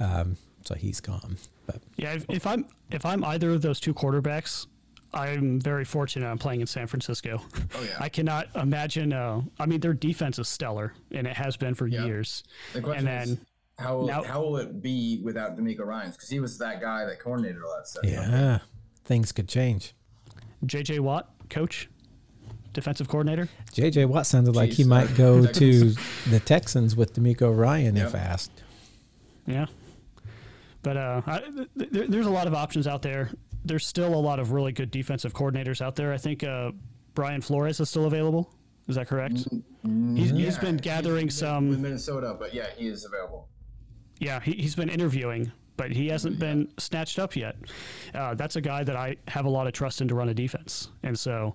[0.00, 1.36] um, so he's gone.
[1.66, 4.66] But yeah, if, if I'm if I'm either of those two quarterbacks,
[5.12, 7.42] I'm very fortunate I'm playing in San Francisco.
[7.74, 7.96] Oh, yeah.
[8.00, 9.12] I cannot imagine.
[9.12, 12.06] Uh, I mean, their defense is stellar, and it has been for yeah.
[12.06, 12.44] years.
[12.72, 13.38] The and then,
[13.78, 16.16] how will, now, how will it be without DeMeco Ryans?
[16.16, 18.04] Because he was that guy that coordinated all that stuff.
[18.04, 18.58] Yeah,
[19.04, 19.94] things could change.
[20.66, 20.98] J.J.
[20.98, 21.88] Watt, coach,
[22.72, 23.48] defensive coordinator.
[23.72, 24.06] J.J.
[24.06, 25.94] Watt sounded Jeez, like he might go to
[26.28, 28.08] the Texans with DeMeco Ryan yep.
[28.08, 28.62] if asked.
[29.46, 29.66] Yeah,
[30.82, 31.38] but uh, I,
[31.78, 33.30] th- there's a lot of options out there.
[33.64, 36.12] There's still a lot of really good defensive coordinators out there.
[36.12, 36.72] I think uh,
[37.14, 38.52] Brian Flores is still available.
[38.88, 39.34] Is that correct?
[39.34, 40.16] Mm-hmm.
[40.16, 43.47] He's, yeah, he's been gathering he's some with Minnesota, but yeah, he is available.
[44.18, 46.40] Yeah, he, has been interviewing, but he hasn't yeah.
[46.46, 47.56] been snatched up yet.
[48.14, 50.34] Uh, that's a guy that I have a lot of trust in to run a
[50.34, 50.90] defense.
[51.02, 51.54] And so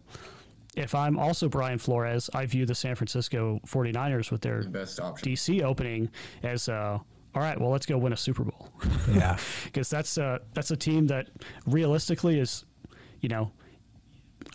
[0.76, 5.62] if I'm also Brian Flores, I view the San Francisco 49ers with their the DC
[5.62, 6.10] opening
[6.42, 7.00] as uh,
[7.36, 8.70] all right, well, let's go win a Super Bowl.
[9.12, 9.38] Yeah.
[9.66, 11.30] Because that's, uh, that's a team that
[11.66, 12.66] realistically is,
[13.22, 13.52] you know,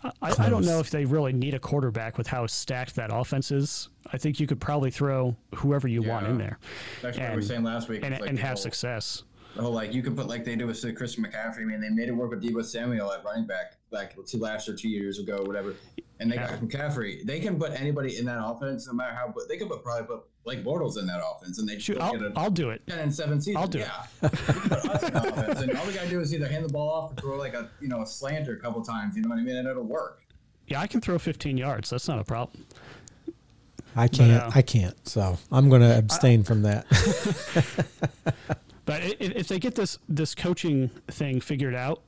[0.03, 3.51] I, I, don't know if they really need a quarterback with how stacked that offense
[3.51, 3.89] is.
[4.13, 6.09] I think you could probably throw whoever you yeah.
[6.09, 6.57] want in there.
[7.01, 8.03] That's and, what we were saying last week.
[8.03, 9.23] And, like and have whole, success.
[9.55, 11.61] The whole, like, you could put, like they do with Christian McCaffrey.
[11.61, 14.69] I mean, they made it work with Deebo Samuel at running back, like two last
[14.69, 15.75] or two years ago, whatever.
[16.19, 16.49] And they yeah.
[16.51, 17.25] got McCaffrey.
[17.25, 20.07] They can put anybody in that offense, no matter how, but they can put probably
[20.07, 21.99] put Blake Bortles in that offense, and they shoot.
[21.99, 22.81] I'll, a I'll do it.
[22.87, 23.61] Ten and seven season.
[23.61, 24.03] I'll do yeah.
[24.23, 24.33] it.
[24.47, 27.53] offense, and all we gotta do is either hand the ball off or throw like
[27.53, 29.15] a you know a slanter a couple times.
[29.15, 29.57] You know what I mean?
[29.57, 30.23] And it'll work.
[30.65, 31.91] Yeah, I can throw 15 yards.
[31.91, 32.65] That's not a problem.
[33.95, 34.39] I can't.
[34.39, 35.07] But, uh, I can't.
[35.07, 36.85] So I'm going to abstain I, from that.
[38.85, 42.01] but if they get this this coaching thing figured out,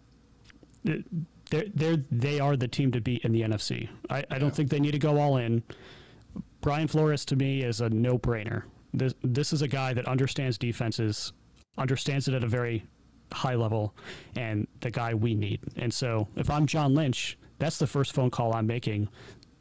[0.83, 3.87] they're, they're they are the team to beat in the NFC.
[4.09, 5.61] I, I don't think they need to go all in.
[6.61, 8.63] Brian Flores to me is a no brainer.
[8.93, 11.33] This this is a guy that understands defenses,
[11.77, 12.85] understands it at a very
[13.33, 13.95] high level,
[14.35, 15.59] and the guy we need.
[15.75, 19.09] And so if I'm John Lynch, that's the first phone call I'm making.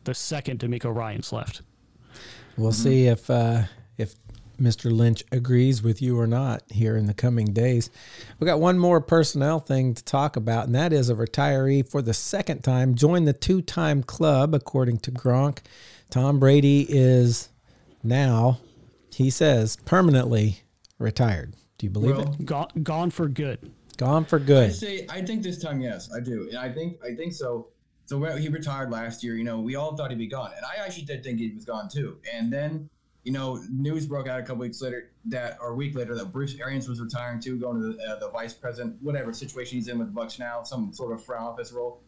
[0.04, 1.62] The second DeMeco Ryans left.
[2.56, 2.82] We'll mm-hmm.
[2.82, 3.62] see if uh,
[3.96, 4.14] if
[4.60, 4.92] Mr.
[4.92, 7.88] Lynch agrees with you or not here in the coming days.
[8.38, 12.02] We got one more personnel thing to talk about, and that is a retiree for
[12.02, 15.60] the second time joined the two-time club, according to Gronk.
[16.10, 17.48] Tom Brady is
[18.02, 18.58] now,
[19.14, 20.62] he says, permanently
[20.98, 21.54] retired.
[21.78, 22.44] Do you believe well, it?
[22.44, 23.72] Gone, gone for good.
[23.96, 24.70] Gone for good.
[24.70, 26.48] I say, I think this time, yes, I do.
[26.48, 27.68] And I think, I think so.
[28.06, 29.36] So he retired last year.
[29.36, 31.64] You know, we all thought he'd be gone, and I actually did think he was
[31.64, 32.18] gone too.
[32.32, 32.90] And then,
[33.22, 36.32] you know, news broke out a couple weeks later that, or a week later, that
[36.32, 39.86] Bruce Arians was retiring too, going to the, uh, the vice president, whatever situation he's
[39.86, 42.02] in with the Bucs now, some sort of front office role.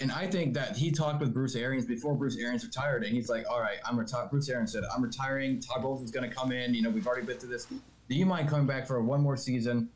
[0.00, 3.28] And I think that he talked with Bruce Arians before Bruce Arians retired, and he's
[3.28, 5.60] like, "All right, I'm retired." Bruce Arians said, "I'm retiring.
[5.60, 6.72] Todd Bowles is going to come in.
[6.72, 7.66] You know, we've already been through this.
[7.66, 7.80] Do
[8.14, 9.90] you mind coming back for one more season?"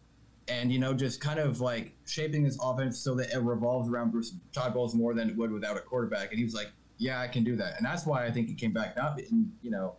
[0.49, 4.11] and you know just kind of like shaping his offense so that it revolves around
[4.11, 6.31] Bruce Todd Bowles more than it would without a quarterback.
[6.31, 8.55] And he was like, "Yeah, I can do that," and that's why I think he
[8.55, 8.97] came back.
[8.97, 9.95] Not you know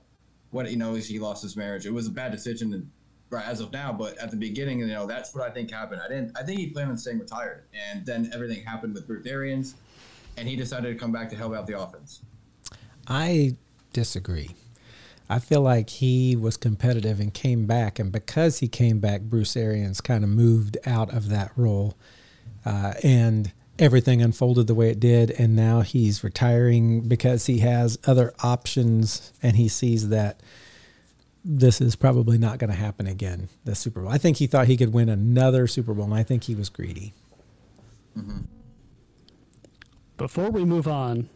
[0.52, 1.86] what you know is he lost his marriage.
[1.86, 2.92] It was a bad decision
[3.30, 6.02] right, as of now, but at the beginning, you know that's what I think happened.
[6.04, 6.38] I didn't.
[6.38, 9.76] I think he planned on staying retired, and then everything happened with Bruce Arians,
[10.38, 12.22] and he decided to come back to help out the offense.
[13.08, 13.56] I
[13.92, 14.52] disagree.
[15.30, 19.56] I feel like he was competitive and came back, and because he came back, Bruce
[19.56, 21.96] Arians kind of moved out of that role,
[22.66, 25.32] uh, and everything unfolded the way it did.
[25.32, 30.42] And now he's retiring because he has other options, and he sees that
[31.44, 33.50] this is probably not going to happen again.
[33.66, 34.12] The Super Bowl.
[34.12, 36.70] I think he thought he could win another Super Bowl, and I think he was
[36.70, 37.14] greedy.
[38.18, 38.42] Mm-hmm.
[40.24, 41.28] Before we move on,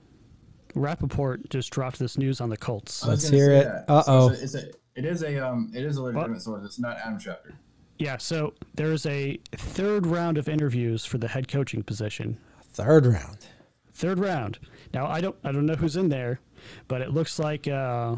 [0.73, 3.05] Rapoport just dropped this news on the Colts.
[3.05, 3.67] Let's hear it.
[3.89, 4.29] Uh oh.
[4.29, 6.41] It's, a, it is a um it is a legitimate what?
[6.41, 6.63] source.
[6.63, 7.55] It's not Adam Schefter.
[7.99, 12.37] Yeah, so there's a third round of interviews for the head coaching position.
[12.63, 13.47] Third round.
[13.91, 14.57] Third round.
[14.93, 16.39] Now I don't I don't know who's in there,
[16.87, 18.15] but it looks like uh,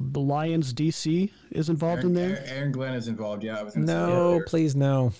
[0.00, 2.42] the Lions DC is involved Aaron, in there.
[2.46, 3.44] Aaron Glenn is involved.
[3.44, 3.76] Yeah, I was.
[3.76, 5.12] No, please no.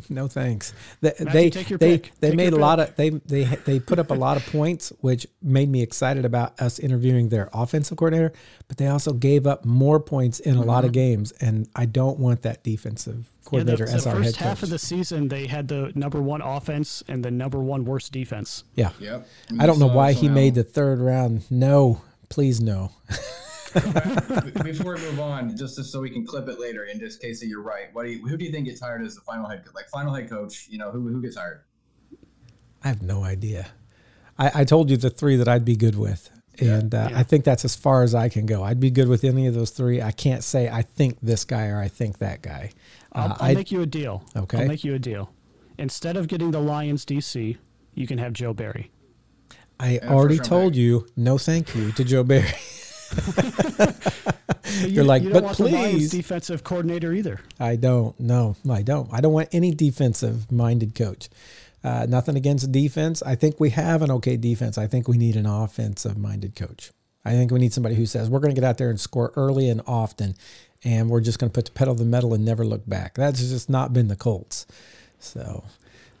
[0.10, 0.72] no thanks.
[1.00, 4.14] They Matthew, they they, they made a lot of they they they put up a
[4.14, 8.32] lot of points, which made me excited about us interviewing their offensive coordinator.
[8.68, 10.68] But they also gave up more points in a mm-hmm.
[10.68, 14.16] lot of games, and I don't want that defensive coordinator yeah, the, as the our
[14.16, 14.34] head coach.
[14.34, 17.84] First half of the season, they had the number one offense and the number one
[17.84, 18.64] worst defense.
[18.74, 18.90] Yeah.
[19.00, 19.26] Yep.
[19.58, 21.50] I don't know why he made the third round.
[21.50, 22.92] No, please no.
[24.64, 27.46] Before we move on, just, so we can clip it later, in just case that
[27.46, 29.64] you're right, what do you, who do you think gets hired as the final head,
[29.64, 29.74] coach?
[29.74, 30.66] like final head coach?
[30.68, 31.62] You know, who who gets hired?
[32.84, 33.68] I have no idea.
[34.38, 36.30] I, I told you the three that I'd be good with.
[36.58, 37.18] And uh, yeah.
[37.18, 38.62] I think that's as far as I can go.
[38.62, 40.02] I'd be good with any of those three.
[40.02, 42.72] I can't say I think this guy or I think that guy.
[43.12, 44.24] I'll, uh, I'll make you a deal.
[44.36, 44.58] Okay.
[44.58, 45.32] I'll make you a deal.
[45.78, 47.56] Instead of getting the Lions DC,
[47.94, 48.90] you can have Joe Barry.
[49.80, 52.52] I and already told you no, thank you to Joe Barry.
[54.86, 57.40] you, are like, you but please, defensive coordinator either.
[57.60, 58.18] I don't.
[58.18, 59.12] No, I don't.
[59.12, 61.28] I don't want any defensive-minded coach.
[61.84, 63.22] Uh, nothing against defense.
[63.22, 64.78] I think we have an okay defense.
[64.78, 66.92] I think we need an offensive-minded coach.
[67.24, 69.32] I think we need somebody who says we're going to get out there and score
[69.36, 70.34] early and often,
[70.84, 73.14] and we're just going to put the pedal to the metal and never look back.
[73.14, 74.66] That's just not been the Colts.
[75.18, 75.64] So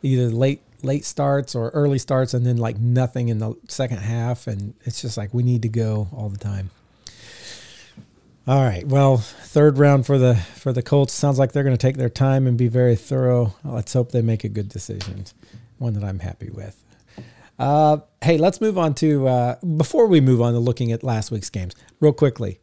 [0.02, 4.48] either late late starts or early starts and then like nothing in the second half
[4.48, 6.70] and it's just like we need to go all the time.
[8.46, 8.84] All right.
[8.84, 12.10] Well, third round for the for the Colts sounds like they're going to take their
[12.10, 13.54] time and be very thorough.
[13.62, 15.26] Let's hope they make a good decision,
[15.78, 16.82] one that I'm happy with.
[17.56, 21.30] Uh, hey, let's move on to uh, before we move on to looking at last
[21.30, 22.58] week's games, real quickly.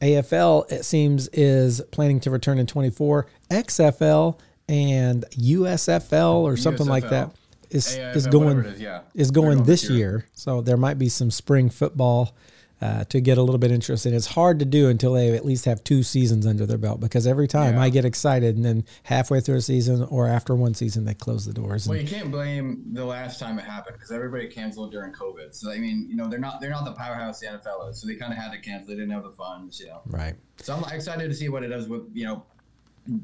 [0.00, 3.26] AFL it seems is planning to return in 24.
[3.50, 6.90] XFL and USFL or something USFL.
[6.90, 7.32] like that
[7.70, 9.00] is AIFL, is going is, yeah.
[9.14, 9.98] is going, going this year.
[9.98, 10.26] year.
[10.34, 12.36] So there might be some spring football
[12.84, 14.12] uh, to get a little bit interested.
[14.12, 17.26] It's hard to do until they at least have two seasons under their belt because
[17.26, 17.82] every time yeah.
[17.82, 21.46] I get excited and then halfway through a season or after one season they close
[21.46, 21.88] the doors.
[21.88, 25.54] Well, you can't blame the last time it happened because everybody canceled during COVID.
[25.54, 28.06] So I mean, you know, they're not they're not the powerhouse the NFL is, so
[28.06, 28.88] they kind of had to cancel.
[28.88, 30.02] They didn't have the funds, you know.
[30.04, 30.34] Right.
[30.60, 32.44] So I'm excited to see what it does with you know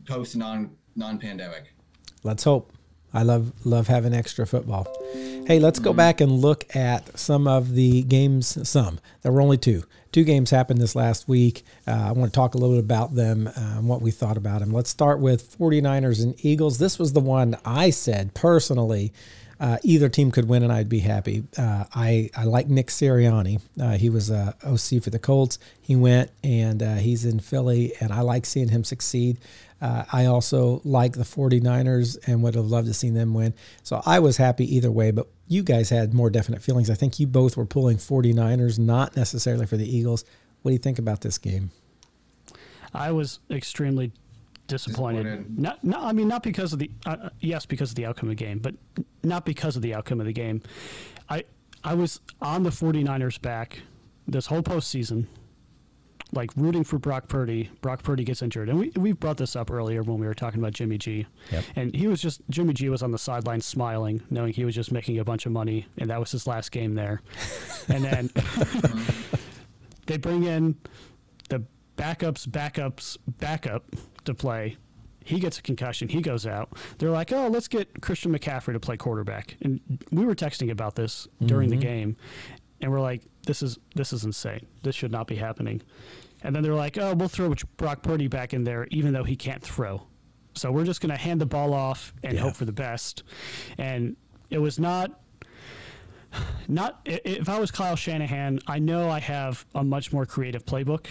[0.06, 1.74] post non non pandemic.
[2.22, 2.72] Let's hope.
[3.12, 4.86] I love love having extra football.
[5.46, 8.68] Hey, let's go back and look at some of the games.
[8.68, 9.84] Some there were only two.
[10.12, 11.64] Two games happened this last week.
[11.86, 14.36] Uh, I want to talk a little bit about them uh, and what we thought
[14.36, 14.72] about them.
[14.72, 16.78] Let's start with 49ers and Eagles.
[16.78, 19.12] This was the one I said personally.
[19.60, 21.44] Uh, either team could win and I'd be happy.
[21.56, 23.60] Uh, I, I like Nick Sirianni.
[23.78, 25.58] Uh, he was a OC for the Colts.
[25.80, 29.36] He went and uh, he's in Philly, and I like seeing him succeed.
[29.80, 33.54] Uh, I also like the 49ers and would have loved to see them win.
[33.82, 36.90] So I was happy either way, but you guys had more definite feelings.
[36.90, 40.24] I think you both were pulling 49ers, not necessarily for the Eagles.
[40.62, 41.70] What do you think about this game?
[42.92, 44.12] I was extremely
[44.66, 45.24] disappointed.
[45.24, 45.58] disappointed.
[45.58, 48.28] Not, not, I mean, not because of the uh, uh, yes, because of the outcome
[48.28, 48.74] of the game, but
[49.22, 50.62] not because of the outcome of the game.
[51.28, 51.44] I
[51.82, 53.80] I was on the 49ers back
[54.26, 55.26] this whole postseason
[56.32, 57.70] like rooting for Brock Purdy.
[57.80, 60.60] Brock Purdy gets injured, and we we brought this up earlier when we were talking
[60.60, 61.26] about Jimmy G.
[61.50, 61.64] Yep.
[61.76, 64.92] And he was just Jimmy G was on the sideline smiling, knowing he was just
[64.92, 67.22] making a bunch of money, and that was his last game there.
[67.88, 68.30] and then
[70.06, 70.76] they bring in
[71.48, 71.62] the
[71.96, 73.84] backups, backups, backup
[74.24, 74.76] to play.
[75.22, 76.08] He gets a concussion.
[76.08, 76.70] He goes out.
[76.98, 80.94] They're like, "Oh, let's get Christian McCaffrey to play quarterback." And we were texting about
[80.94, 81.78] this during mm-hmm.
[81.78, 82.16] the game,
[82.80, 84.66] and we're like, "This is this is insane.
[84.82, 85.82] This should not be happening."
[86.42, 89.36] And then they're like, "Oh, we'll throw Brock Purdy back in there, even though he
[89.36, 90.06] can't throw."
[90.54, 92.40] So we're just going to hand the ball off and yeah.
[92.40, 93.22] hope for the best.
[93.78, 94.16] And
[94.50, 95.20] it was not
[96.68, 101.06] not if I was Kyle Shanahan, I know I have a much more creative playbook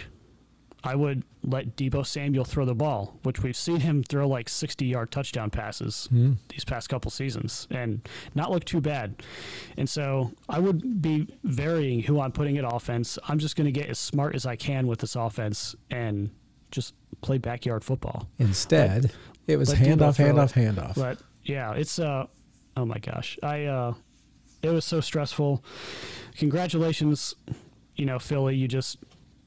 [0.83, 4.85] I would let Deebo Samuel throw the ball, which we've seen him throw like 60
[4.85, 6.37] yard touchdown passes mm.
[6.49, 9.21] these past couple seasons and not look too bad.
[9.77, 13.17] And so I would be varying who I'm putting at offense.
[13.27, 16.29] I'm just going to get as smart as I can with this offense and
[16.71, 18.29] just play backyard football.
[18.37, 19.13] Instead, let,
[19.47, 20.95] it was handoff, handoff, handoff.
[20.95, 22.27] But yeah, it's, uh,
[22.77, 23.37] oh my gosh.
[23.43, 23.93] I, uh,
[24.61, 25.63] it was so stressful.
[26.37, 27.35] Congratulations,
[27.95, 28.55] you know, Philly.
[28.55, 28.97] You just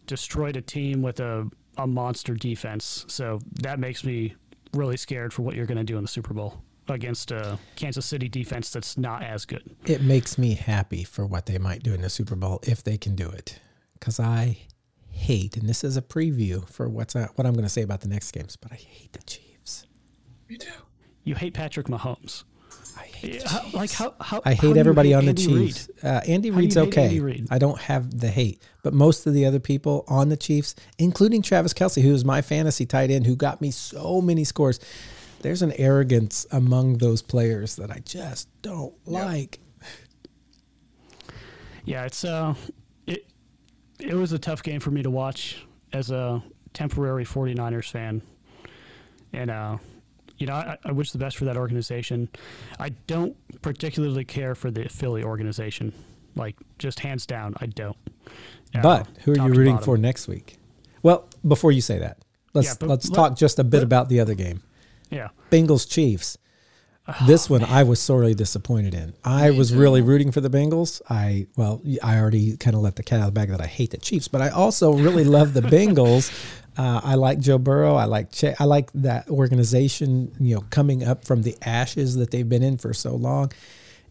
[0.07, 1.49] destroyed a team with a,
[1.79, 3.05] a monster defense.
[3.09, 4.35] So that makes me
[4.75, 8.07] really scared for what you're going to do in the Super Bowl against a Kansas
[8.07, 9.77] City defense that's not as good.
[9.87, 12.99] It makes me happy for what they might do in the Super Bowl if they
[12.99, 13.61] can do it.
[13.95, 14.59] Because I
[15.11, 18.01] hate, and this is a preview for what's uh, what I'm going to say about
[18.01, 19.87] the next games, but I hate the Chiefs.
[20.49, 20.71] Me too.
[21.25, 22.45] You hate Patrick Mahomes.
[23.23, 25.91] I hate how, like how, how I hate how everybody on the Andy Chiefs.
[26.03, 27.05] Uh, Andy Reid's okay.
[27.05, 27.47] Andy Reid?
[27.51, 31.43] I don't have the hate, but most of the other people on the Chiefs, including
[31.43, 34.81] Travis Kelce, who is my fantasy tight end, who got me so many scores.
[35.41, 39.25] There's an arrogance among those players that I just don't yep.
[39.25, 39.59] like.
[41.85, 42.55] Yeah, it's uh,
[43.07, 43.27] it
[43.99, 46.43] it was a tough game for me to watch as a
[46.75, 48.23] temporary 49ers fan,
[49.33, 49.79] and uh,
[50.43, 52.29] you know, I, I, wish the best for that organization.
[52.81, 55.93] I don't particularly care for the Philly organization,
[56.35, 57.97] like just hands down, I don't.
[58.83, 60.59] But who are you rooting for next week?
[61.01, 62.19] Well, before you say that,
[62.55, 64.63] let's yeah, let's let, talk just a bit let, about the other game.
[65.11, 66.39] Yeah, Bengals Chiefs.
[67.07, 67.71] Oh, this one man.
[67.71, 69.15] I was sorely disappointed in.
[69.25, 69.79] I Me was too.
[69.79, 71.01] really rooting for the Bengals.
[71.09, 73.67] I well, I already kind of let the cat out of the bag that I
[73.67, 76.33] hate the Chiefs, but I also really love the Bengals.
[76.77, 77.95] Uh, I like Joe Burrow.
[77.97, 80.33] I like che- I like that organization.
[80.41, 83.53] You know, coming up from the ashes that they've been in for so long,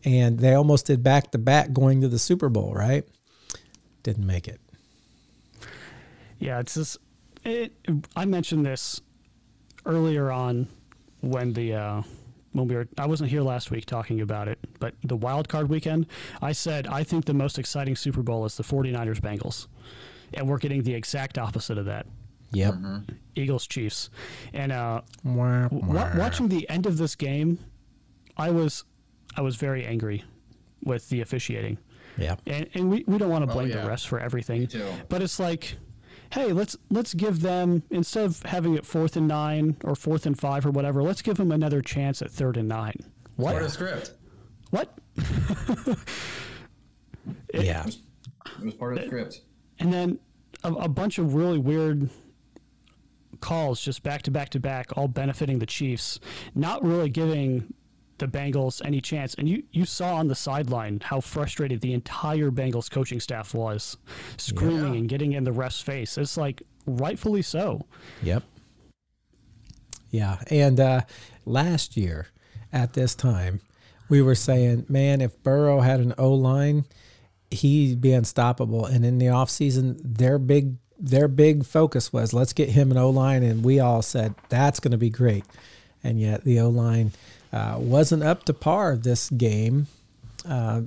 [0.03, 2.73] and they almost did back to back going to the Super Bowl.
[2.73, 3.03] Right?
[4.03, 4.59] Didn't make it.
[6.39, 6.97] Yeah, it's just.
[7.43, 7.73] It,
[8.15, 9.01] I mentioned this
[9.85, 10.67] earlier on
[11.21, 11.73] when the.
[11.73, 12.01] Uh,
[12.53, 15.69] when we were I wasn't here last week talking about it, but the wild card
[15.69, 16.05] weekend,
[16.41, 19.67] I said I think the most exciting Super Bowl is the 49ers Bengals.
[20.33, 22.05] And we're getting the exact opposite of that.
[22.53, 22.73] Yep.
[22.73, 23.13] Mm-hmm.
[23.35, 24.09] Eagles Chiefs.
[24.53, 26.11] And uh, wah, wah.
[26.17, 27.59] watching the end of this game,
[28.37, 28.83] I was
[29.35, 30.23] I was very angry
[30.83, 31.77] with the officiating.
[32.17, 32.35] Yeah.
[32.45, 33.83] And and we, we don't want to oh, blame oh, yeah.
[33.83, 34.67] the refs for everything.
[35.09, 35.75] But it's like
[36.31, 40.39] hey, let's let's give them instead of having it fourth and nine or fourth and
[40.39, 42.95] five or whatever, let's give them another chance at third and nine.
[43.35, 43.51] What?
[43.51, 44.13] Part of script.
[44.71, 44.97] What?
[45.17, 45.97] it,
[47.53, 47.95] yeah, it
[48.63, 49.41] was part of the script.
[49.79, 50.19] And then
[50.63, 52.09] a, a bunch of really weird
[53.41, 56.19] calls just back to back to back, all benefiting the Chiefs,
[56.55, 57.73] not really giving
[58.19, 59.33] the Bengals any chance.
[59.33, 63.97] And you, you saw on the sideline how frustrated the entire Bengals coaching staff was,
[64.37, 64.99] screaming yeah.
[64.99, 66.17] and getting in the ref's face.
[66.17, 67.85] It's like rightfully so.
[68.23, 68.43] Yep.
[70.11, 70.37] Yeah.
[70.49, 71.01] And uh,
[71.45, 72.27] last year
[72.71, 73.61] at this time,
[74.07, 76.85] we were saying, man, if Burrow had an O line,
[77.49, 78.85] he'd be unstoppable.
[78.85, 83.09] And in the offseason, their big their big focus was let's get him an O
[83.09, 85.43] line, and we all said that's going to be great.
[86.03, 87.11] And yet the O line
[87.51, 89.87] uh, wasn't up to par this game.
[90.47, 90.83] Uh,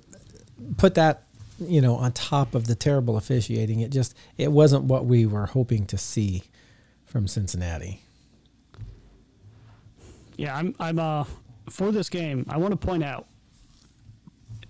[0.77, 1.25] put that
[1.59, 3.81] you know on top of the terrible officiating.
[3.81, 6.45] It just it wasn't what we were hoping to see
[7.05, 8.01] from Cincinnati.
[10.37, 11.25] Yeah, I'm I'm uh
[11.69, 12.47] for this game.
[12.49, 13.27] I want to point out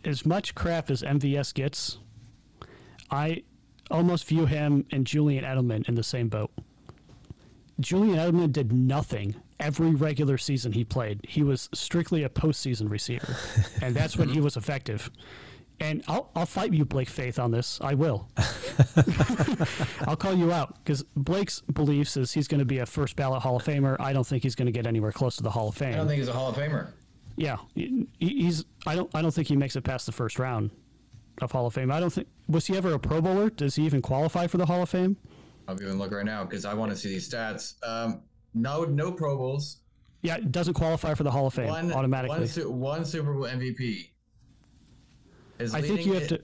[0.05, 1.99] as much crap as MVS gets.
[3.11, 3.42] I
[3.91, 6.51] almost view him and Julian Edelman in the same boat.
[7.80, 11.20] Julian Edelman did nothing every regular season he played.
[11.26, 13.37] He was strictly a postseason receiver,
[13.82, 15.11] and that's when he was effective.
[15.80, 17.80] And I'll I'll fight you, Blake Faith, on this.
[17.80, 18.28] I will.
[20.07, 23.43] I'll call you out because Blake's beliefs is he's going to be a first ballot
[23.43, 23.97] Hall of Famer.
[23.99, 25.95] I don't think he's going to get anywhere close to the Hall of Fame.
[25.95, 26.89] I don't think he's a Hall of Famer.
[27.37, 27.57] Yeah,
[28.20, 28.64] he's.
[28.87, 29.11] I don't.
[29.14, 30.70] I don't think he makes it past the first round
[31.41, 31.91] of Hall of Fame.
[31.91, 33.51] I don't think was he ever a Pro Bowler?
[33.51, 35.16] Does he even qualify for the Hall of Fame?
[35.66, 37.74] I'll even look right now because I want to see these stats.
[37.87, 38.22] Um,
[38.53, 39.78] no, no Pro Bowls.
[40.22, 42.47] Yeah, doesn't qualify for the Hall of Fame one, automatically.
[42.64, 44.11] One, one Super Bowl MVP.
[45.59, 46.41] His I think you have to.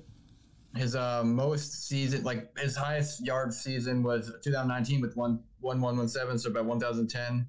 [0.76, 5.96] His uh, most season, like his highest yard season was 2019 with one one one
[5.96, 7.46] one seven, so about 1,010,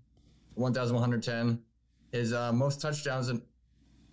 [0.55, 1.61] 1,110.
[2.11, 3.41] His uh, most touchdowns in,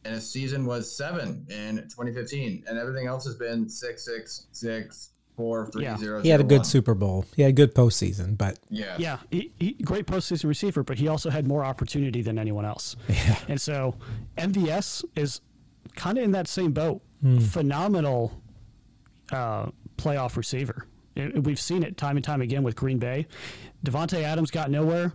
[0.05, 5.11] in his season was seven in 2015, and everything else has been six six six
[5.37, 5.97] four three yeah.
[5.97, 6.21] zero.
[6.21, 7.25] He had a good Super Bowl.
[7.37, 11.09] He had a good postseason, but yeah, yeah, he, he, great postseason receiver, but he
[11.09, 12.97] also had more opportunity than anyone else.
[13.09, 13.95] Yeah, and so
[14.37, 15.41] MVS is
[15.97, 17.03] kind of in that same boat.
[17.25, 17.43] Mm.
[17.43, 18.41] Phenomenal
[19.33, 20.87] uh, playoff receiver.
[21.17, 23.27] It, we've seen it time and time again with Green Bay.
[23.85, 25.13] Davante Adams got nowhere.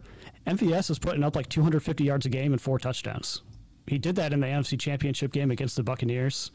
[0.48, 3.42] MVS is putting up like 250 yards a game and four touchdowns.
[3.88, 6.52] He did that in the NFC Championship game against the Buccaneers.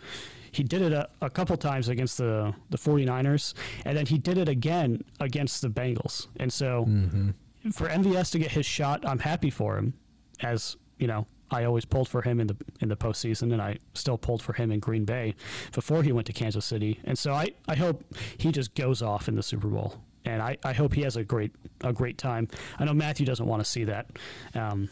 [0.51, 3.55] He did it a, a couple times against the, the 49ers,
[3.85, 6.29] and then he did it again against the Bengals.
[6.37, 7.71] And so mm-hmm.
[7.71, 9.95] for MVS to get his shot, I'm happy for him.
[10.41, 13.79] As, you know, I always pulled for him in the in the postseason, and I
[13.95, 15.35] still pulled for him in Green Bay
[15.73, 17.01] before he went to Kansas City.
[17.05, 18.05] And so I, I hope
[18.37, 21.25] he just goes off in the Super Bowl, and I, I hope he has a
[21.25, 21.53] great
[21.83, 22.49] a great time.
[22.79, 24.07] I know Matthew doesn't want to see that,
[24.55, 24.89] um,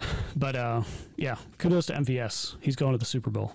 [0.36, 0.82] but uh,
[1.16, 2.56] yeah, kudos to MVS.
[2.60, 3.54] He's going to the Super Bowl.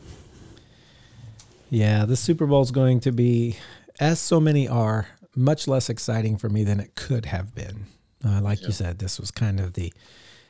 [1.70, 3.58] Yeah, the Super Bowl is going to be,
[4.00, 7.86] as so many are, much less exciting for me than it could have been.
[8.26, 9.94] Uh, like you said, this was kind of the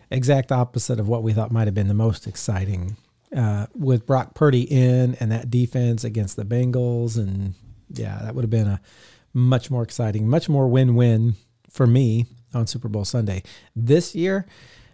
[0.10, 2.98] exact opposite of what we thought might have been the most exciting.
[3.36, 7.54] Uh, with Brock Purdy in and that defense against the Bengals, and
[7.90, 8.82] yeah, that would have been a
[9.34, 11.36] much more exciting, much more win-win
[11.70, 13.44] for me on Super Bowl Sunday.
[13.74, 14.46] This year,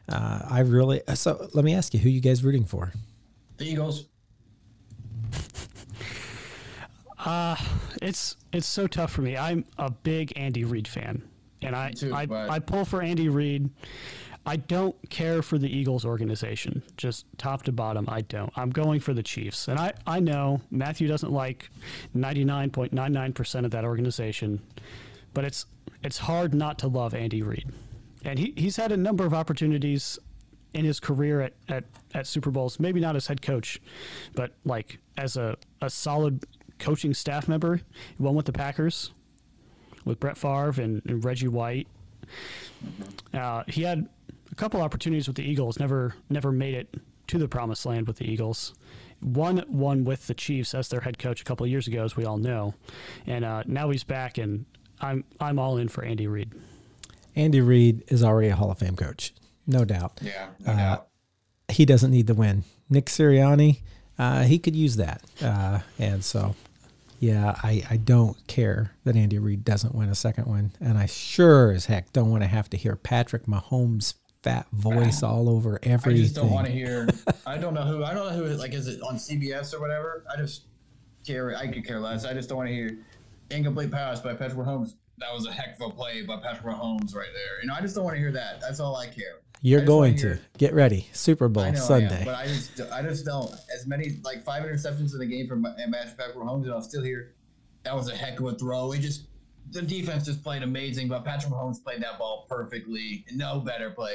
[0.09, 1.49] uh, I really so.
[1.53, 2.93] Let me ask you, who you guys rooting for?
[3.57, 4.05] The Eagles.
[7.19, 7.55] Uh,
[8.01, 9.35] it's it's so tough for me.
[9.35, 11.21] I'm a big Andy Reid fan,
[11.61, 13.69] and I too, I, I pull for Andy Reid.
[14.45, 18.05] I don't care for the Eagles organization, just top to bottom.
[18.07, 18.49] I don't.
[18.55, 21.69] I'm going for the Chiefs, and I I know Matthew doesn't like
[22.15, 24.61] 99.99 percent of that organization,
[25.33, 25.65] but it's
[26.03, 27.69] it's hard not to love Andy Reid,
[28.27, 30.19] and he he's had a number of opportunities
[30.73, 33.81] in his career at, at, at Super Bowls, maybe not as head coach,
[34.35, 36.43] but like as a, a solid
[36.77, 37.77] coaching staff member.
[37.77, 39.11] He won with the Packers
[40.05, 41.87] with Brett Favre and, and Reggie White.
[43.33, 44.07] Uh, he had
[44.51, 46.95] a couple opportunities with the Eagles, never never made it
[47.27, 48.73] to the promised land with the Eagles.
[49.21, 52.25] One one with the Chiefs as their head coach a couple years ago, as we
[52.25, 52.75] all know,
[53.25, 54.65] and uh, now he's back, and
[54.99, 56.53] I'm I'm all in for Andy Reid.
[57.37, 59.33] Andy Reid is already a Hall of Fame coach,
[59.65, 60.19] no doubt.
[60.21, 61.07] Yeah, no uh, doubt.
[61.69, 62.63] He doesn't need the win.
[62.89, 63.81] Nick Sirianni,
[64.17, 66.55] uh, he could use that, uh, and so
[67.19, 71.05] yeah, I, I don't care that Andy Reid doesn't win a second one, and I
[71.05, 75.79] sure as heck don't want to have to hear Patrick Mahomes' fat voice all over
[75.83, 76.21] everything.
[76.21, 77.07] I just don't want to hear.
[77.45, 78.03] I don't know who.
[78.03, 78.53] I don't know who.
[78.55, 80.23] Like, is it on CBS or whatever?
[80.31, 80.63] I just
[81.25, 81.55] care.
[81.55, 82.25] I could care less.
[82.25, 82.97] I just don't want to hear
[83.49, 84.93] incomplete pass by Patrick Mahomes.
[85.19, 87.61] That was a heck of a play by Patrick Mahomes right there.
[87.61, 88.61] You know, I just don't want to hear that.
[88.61, 89.41] That's all I care.
[89.61, 91.07] You're going to get ready.
[91.13, 92.19] Super Bowl Sunday.
[92.19, 93.51] Am, but I just, I just don't.
[93.75, 97.33] As many like five interceptions in the game from Patrick Mahomes, and I'll still hear
[97.83, 98.91] that was a heck of a throw.
[98.91, 99.27] It just
[99.71, 103.25] the defense just played amazing, but Patrick Mahomes played that ball perfectly.
[103.33, 104.13] No better play.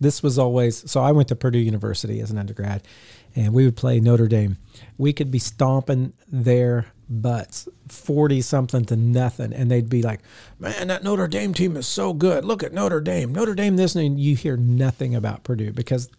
[0.00, 1.00] This was always so.
[1.00, 2.82] I went to Purdue University as an undergrad,
[3.34, 4.56] and we would play Notre Dame.
[4.98, 10.20] We could be stomping their butts, forty something to nothing, and they'd be like,
[10.58, 12.44] "Man, that Notre Dame team is so good.
[12.44, 13.32] Look at Notre Dame.
[13.32, 16.10] Notre Dame this." And you hear nothing about Purdue because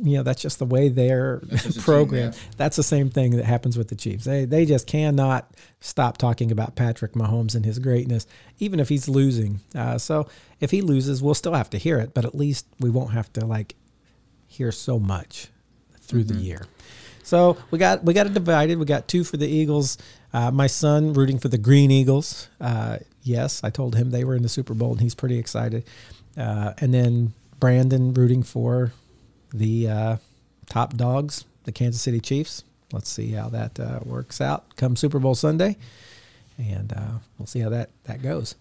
[0.00, 1.40] you know that's just the way they're
[1.80, 2.34] programmed.
[2.34, 2.54] Team, yeah.
[2.56, 4.24] That's the same thing that happens with the Chiefs.
[4.24, 5.50] They they just cannot
[5.80, 8.26] stop talking about Patrick Mahomes and his greatness,
[8.58, 9.60] even if he's losing.
[9.74, 10.28] Uh, so
[10.60, 13.32] if he loses, we'll still have to hear it, but at least we won't have
[13.34, 13.74] to like
[14.46, 15.48] hear so much
[16.00, 16.38] through mm-hmm.
[16.38, 16.66] the year.
[17.28, 18.78] So we got we got it divided.
[18.78, 19.98] We got two for the Eagles.
[20.32, 22.48] Uh, my son rooting for the Green Eagles.
[22.58, 25.84] Uh, yes, I told him they were in the Super Bowl, and he's pretty excited.
[26.38, 28.94] Uh, and then Brandon rooting for
[29.52, 30.16] the uh,
[30.70, 32.64] top dogs, the Kansas City Chiefs.
[32.94, 35.76] Let's see how that uh, works out come Super Bowl Sunday,
[36.56, 38.54] and uh, we'll see how that that goes.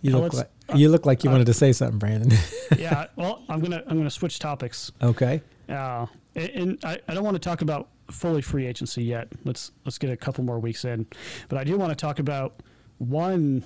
[0.00, 2.32] You look like you look like you wanted to say something, Brandon.
[2.78, 4.90] yeah, well, I'm gonna I'm gonna switch topics.
[5.02, 5.42] Okay.
[5.68, 9.28] Uh, and I, I don't want to talk about fully free agency yet.
[9.44, 11.06] Let's let's get a couple more weeks in,
[11.48, 12.60] but I do want to talk about
[12.98, 13.64] one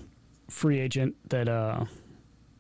[0.49, 1.85] free agent that uh,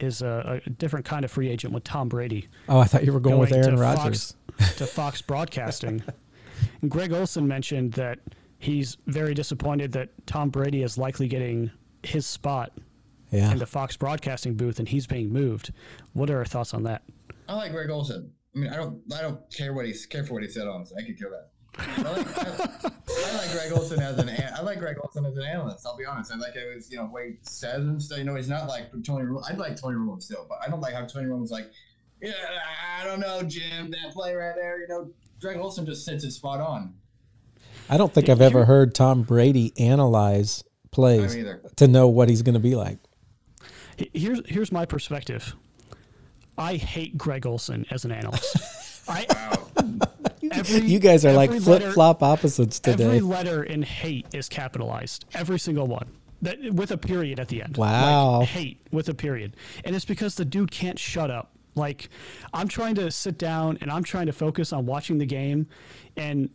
[0.00, 2.48] is a, a, different kind of free agent with Tom Brady.
[2.68, 4.36] Oh, I thought you were going, going with Aaron Rodgers.
[4.58, 6.02] Fox, to Fox Broadcasting.
[6.82, 8.18] And Greg Olsen mentioned that
[8.58, 11.70] he's very disappointed that Tom Brady is likely getting
[12.02, 12.72] his spot
[13.30, 13.52] yeah.
[13.52, 15.72] in the Fox Broadcasting booth and he's being moved.
[16.12, 17.02] What are our thoughts on that?
[17.48, 18.32] I like Greg Olsen.
[18.58, 20.66] I mean, I don't, I don't care what he's care for what he said.
[20.66, 21.50] Honestly, I could care that.
[21.78, 22.90] I like, I,
[23.30, 25.86] I like Greg Olsen as an I like Greg Olsen as an analyst.
[25.86, 26.32] I'll be honest.
[26.32, 28.18] I like it was you know way he says and stuff.
[28.18, 29.26] You know, he's not like Tony.
[29.48, 31.70] I'd like Tony Romo still, but I don't like how Tony Romo's like,
[32.20, 32.32] yeah,
[32.98, 34.80] I don't know, Jim, that play right there.
[34.80, 36.94] You know, Greg Olsen just sits it spot on.
[37.88, 41.36] I don't think I've ever heard Tom Brady analyze plays
[41.76, 42.98] to know what he's going to be like.
[44.12, 45.54] Here's here's my perspective.
[46.58, 48.56] I hate Greg Olsen as an analyst.
[49.08, 49.26] I
[50.52, 53.04] every, you guys are like flip flop opposites today.
[53.04, 55.24] Every letter in hate is capitalized.
[55.34, 56.08] Every single one.
[56.42, 57.76] That, with a period at the end.
[57.76, 58.40] Wow.
[58.40, 59.56] Like, hate with a period.
[59.84, 61.52] And it's because the dude can't shut up.
[61.74, 62.10] Like,
[62.52, 65.66] I'm trying to sit down and I'm trying to focus on watching the game.
[66.16, 66.50] And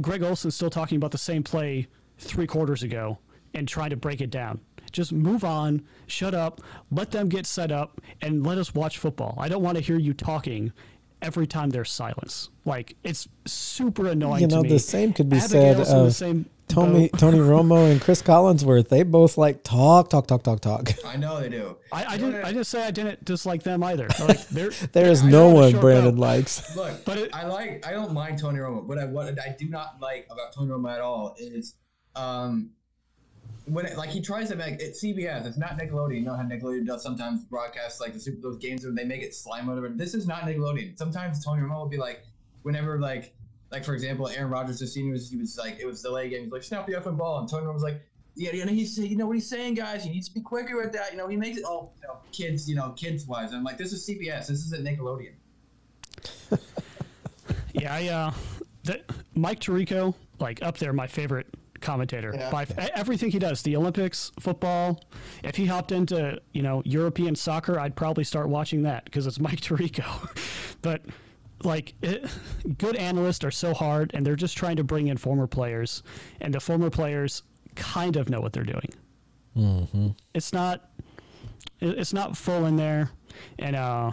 [0.00, 1.86] Greg Olsen's still talking about the same play
[2.18, 3.18] three quarters ago
[3.52, 4.60] and trying to break it down.
[4.96, 9.36] Just move on, shut up, let them get set up, and let us watch football.
[9.38, 10.72] I don't want to hear you talking
[11.20, 12.48] every time there's silence.
[12.64, 14.40] Like it's super annoying.
[14.40, 16.16] You know, the same could be said of
[16.66, 18.88] Tony Tony Romo and Chris Collinsworth.
[18.88, 20.92] They both like talk, talk, talk, talk, talk.
[21.04, 21.76] I know they do.
[21.92, 22.42] I, I didn't.
[22.42, 24.08] I just say I didn't dislike them either.
[24.26, 26.74] Like there, there is no one Brandon likes.
[26.76, 27.86] Look, but it, I like.
[27.86, 30.90] I don't mind Tony Romo, but I what I do not like about Tony Romo
[30.90, 31.74] at all is
[32.16, 32.70] um
[33.66, 36.16] when it, like he tries to make it CBS, it's not Nickelodeon.
[36.16, 39.22] You know how Nickelodeon does sometimes broadcast like the super those games where they make
[39.22, 39.88] it slime whatever.
[39.88, 40.96] This is not Nickelodeon.
[40.96, 42.24] Sometimes Tony Romo will be like,
[42.62, 43.34] whenever like
[43.72, 46.44] like for example, Aaron Rodgers this senior was he was like it was delay game.
[46.44, 48.00] He's like snap the effing ball, and Tony Romo was like.
[48.38, 50.04] Yeah, you know he's you know what he's saying, guys.
[50.04, 51.10] You need to be quicker with that.
[51.10, 51.64] You know he makes it.
[51.66, 53.54] Oh, you know, kids, you know kids wise.
[53.54, 54.48] I'm like, this is CBS.
[54.48, 55.32] This isn't Nickelodeon.
[57.72, 58.32] yeah, I uh,
[58.84, 59.00] the,
[59.34, 61.46] Mike Tirico, like up there, my favorite
[61.80, 62.50] commentator yeah.
[62.50, 65.00] by everything he does the olympics football
[65.44, 69.40] if he hopped into you know european soccer i'd probably start watching that because it's
[69.46, 70.04] mike tirico
[70.82, 71.02] but
[71.64, 72.28] like it,
[72.78, 76.02] good analysts are so hard and they're just trying to bring in former players
[76.40, 77.42] and the former players
[77.74, 78.90] kind of know what they're doing
[79.56, 80.08] mm-hmm.
[80.34, 80.90] it's not
[81.80, 83.10] it's not full in there
[83.58, 84.10] and uh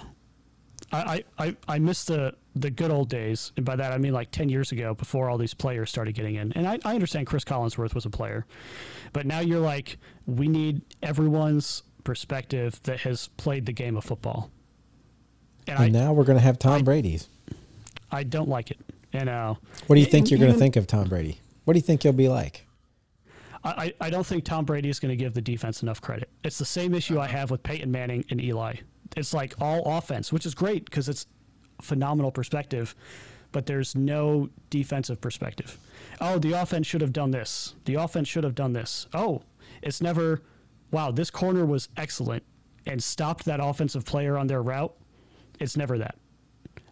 [0.94, 3.52] I, I, I miss the, the good old days.
[3.58, 6.36] And by that, I mean like 10 years ago before all these players started getting
[6.36, 6.54] in.
[6.54, 8.46] And I, I understand Chris Collinsworth was a player.
[9.12, 14.52] But now you're like, we need everyone's perspective that has played the game of football.
[15.68, 17.28] And, and I, now we're going to have Tom I, Brady's.
[18.12, 18.80] I don't like it.
[19.14, 19.56] And uh,
[19.88, 21.40] what do you think you're going to think of Tom Brady?
[21.66, 22.66] What do you think he'll be like?
[23.66, 26.30] I, I don't think Tom Brady is going to give the defense enough credit.
[26.44, 28.76] It's the same issue I have with Peyton Manning and Eli.
[29.16, 31.28] It's like all offense, which is great because it's
[31.82, 32.96] phenomenal perspective,
[33.52, 35.78] but there's no defensive perspective.
[36.20, 37.76] Oh, the offense should have done this.
[37.86, 39.08] The offense should have done this.
[39.14, 39.44] Oh,
[39.82, 40.42] it's never,
[40.92, 42.44] wow, this corner was excellent
[42.86, 44.94] and stopped that offensive player on their route.
[45.60, 46.16] It's never that.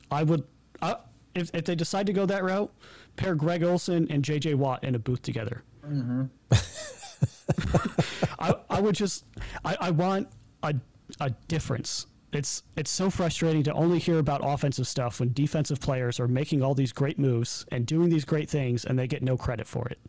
[0.10, 0.44] I would,
[0.82, 0.96] uh,
[1.36, 2.72] if, if they decide to go that route,
[3.16, 5.64] pair Greg Olsen and JJ Watt in a booth together.
[5.86, 6.26] Mm-hmm.
[8.40, 9.26] I, I would just,
[9.64, 10.28] I, I want
[10.64, 10.76] a,
[11.20, 12.08] a difference.
[12.34, 16.64] It's it's so frustrating to only hear about offensive stuff when defensive players are making
[16.64, 19.88] all these great moves and doing these great things and they get no credit for
[19.90, 20.00] it.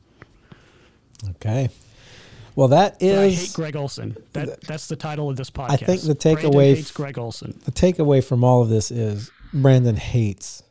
[1.31, 1.69] Okay.
[2.55, 3.15] Well, that is.
[3.15, 4.17] But I hate Greg Olsen.
[4.35, 5.71] That that's the title of this podcast.
[5.71, 7.59] I think the takeaway hates Greg Olsen.
[7.65, 10.63] The takeaway from all of this is Brandon hates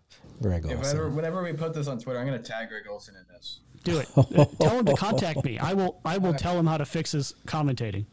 [0.42, 0.80] Greg Olsen.
[0.80, 3.60] Whenever, whenever we put this on Twitter, I'm going to tag Greg Olsen in this.
[3.84, 4.08] Do it.
[4.60, 5.58] tell him to contact me.
[5.58, 6.00] I will.
[6.06, 8.06] I will tell him how to fix his commentating.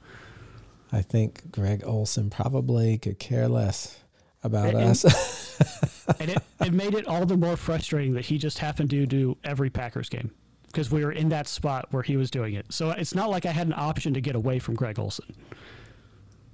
[0.93, 3.99] I think Greg Olsen probably could care less
[4.43, 6.07] about and, us.
[6.21, 9.37] and it, it made it all the more frustrating that he just happened to do
[9.45, 10.31] every Packers game
[10.67, 12.67] because we were in that spot where he was doing it.
[12.71, 15.35] So it's not like I had an option to get away from Greg Olsen.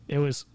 [0.09, 0.47] It was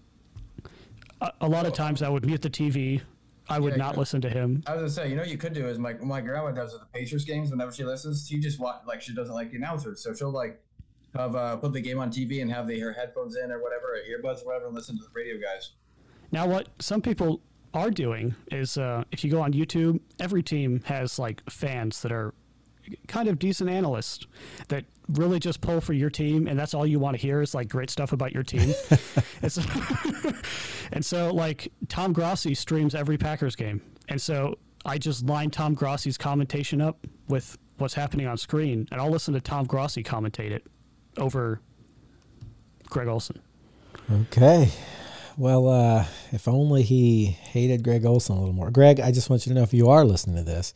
[1.22, 3.02] a, a lot of times I would mute the TV
[3.50, 4.64] I would yeah, not listen to him.
[4.68, 6.82] I was gonna say, you know, you could do is my my grandma does at
[6.82, 7.50] the Pacers games.
[7.50, 10.62] Whenever she listens, she just watch like she doesn't like the announcers, so she'll like
[11.16, 13.94] have uh, put the game on TV and have the, her headphones in or whatever,
[13.94, 15.72] or earbuds, or whatever, and listen to the radio guys.
[16.32, 17.42] Now, what some people
[17.74, 22.12] are doing is, uh, if you go on YouTube, every team has like fans that
[22.12, 22.34] are
[23.08, 24.26] kind of decent analysts
[24.68, 27.56] that really just pull for your team, and that's all you want to hear is
[27.56, 28.74] like great stuff about your team.
[29.42, 29.62] and, so,
[30.92, 35.74] and so, like Tom Grossi streams every Packers game, and so I just line Tom
[35.74, 40.52] Grossi's commentation up with what's happening on screen, and I'll listen to Tom Grossi commentate
[40.52, 40.68] it
[41.20, 41.62] over
[42.90, 43.40] Greg Olsen.
[44.12, 44.72] Okay.
[45.38, 48.72] Well, uh, if only he hated Greg Olsen a little more.
[48.72, 50.74] Greg, I just want you to know if you are listening to this,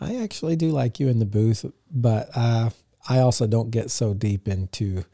[0.00, 2.70] I actually do like you in the booth, but uh,
[3.08, 5.04] I also don't get so deep into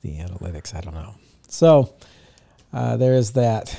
[0.00, 0.74] the analytics.
[0.74, 1.14] I don't know.
[1.48, 1.94] So
[2.72, 3.78] uh, there is that.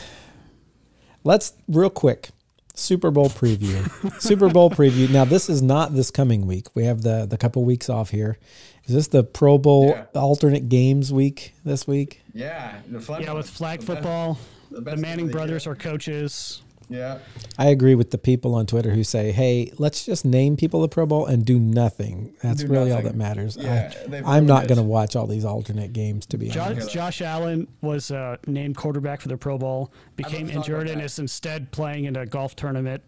[1.24, 2.30] Let's real quick
[2.76, 4.22] Super Bowl preview.
[4.22, 5.10] Super Bowl preview.
[5.10, 6.76] Now this is not this coming week.
[6.76, 8.38] We have the the couple weeks off here.
[8.86, 10.06] Is this the Pro Bowl yeah.
[10.14, 12.22] alternate games week this week?
[12.34, 14.38] Yeah, yeah, with flag football,
[14.72, 16.62] the, the Manning brothers are coaches.
[16.90, 17.20] Yeah.
[17.58, 20.90] I agree with the people on Twitter who say, "Hey, let's just name people the
[20.90, 23.06] Pro Bowl and do nothing." That's do really nothing.
[23.06, 23.58] all that matters.
[23.58, 23.94] Yeah,
[24.26, 26.92] I, am not going to watch all these alternate games to be Josh, honest.
[26.92, 31.72] Josh Allen was uh, named quarterback for the Pro Bowl, became injured, and is instead
[31.72, 33.02] playing in a golf tournament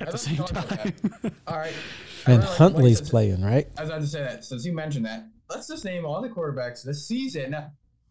[0.00, 0.94] at the same time.
[1.46, 1.74] all right.
[2.26, 3.68] And really Huntley's like playing, right?
[3.76, 4.44] I was about to say that.
[4.44, 7.56] Since you mentioned that, let's just name all the quarterbacks this season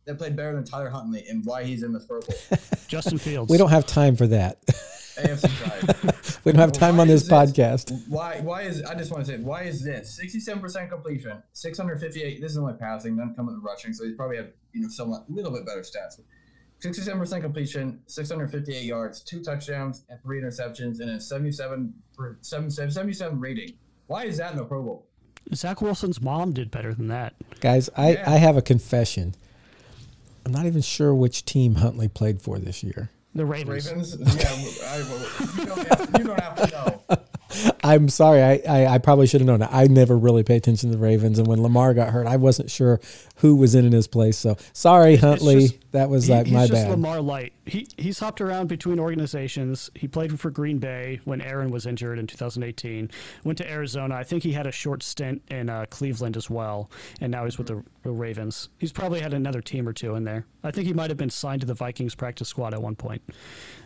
[0.06, 2.60] that played better than Tyler Huntley and why he's in the Pro Bowl.
[2.88, 3.52] Justin Fields.
[3.52, 4.66] We don't have time for that.
[5.16, 8.08] AFC we don't have time on this, this, podcast.
[8.10, 8.40] Why?
[8.42, 8.84] Why is?
[8.84, 10.18] I just want to say, why is this?
[10.18, 12.42] Sixty-seven percent completion, six hundred fifty-eight.
[12.42, 15.32] This is only passing, none coming rushing, so he's probably have you know somewhat a
[15.32, 16.20] little bit better stats.
[16.80, 21.94] Sixty-seven percent completion, six hundred fifty-eight yards, two touchdowns, and three interceptions, and a 77,
[22.42, 23.78] 77 rating.
[24.08, 25.08] Why is that in the Pro Bowl?
[25.54, 27.36] Zach Wilson's mom did better than that.
[27.60, 28.32] Guys, I, yeah.
[28.32, 29.36] I have a confession.
[30.46, 33.10] I'm not even sure which team Huntley played for this year.
[33.34, 33.88] The Ravens.
[33.88, 34.18] Ravens?
[34.20, 34.98] Yeah, I,
[35.60, 37.02] you, don't have, you don't have to know.
[37.84, 38.42] I'm sorry.
[38.42, 39.62] I, I, I, probably should have known.
[39.62, 42.72] I never really pay attention to the Ravens, and when Lamar got hurt, I wasn't
[42.72, 43.00] sure
[43.38, 44.38] who was in in his place.
[44.38, 45.68] So sorry, Huntley.
[45.68, 46.90] Just, that was he, like my bad.
[46.90, 47.54] Lamar light.
[47.66, 49.92] He he's hopped around between organizations.
[49.94, 53.12] He played for Green Bay when Aaron was injured in 2018.
[53.44, 54.16] Went to Arizona.
[54.16, 56.90] I think he had a short stint in uh, Cleveland as well,
[57.22, 58.70] and now he's with the, the Ravens.
[58.80, 60.46] He's probably had another team or two in there.
[60.64, 63.22] I think he might have been signed to the Vikings practice squad at one point.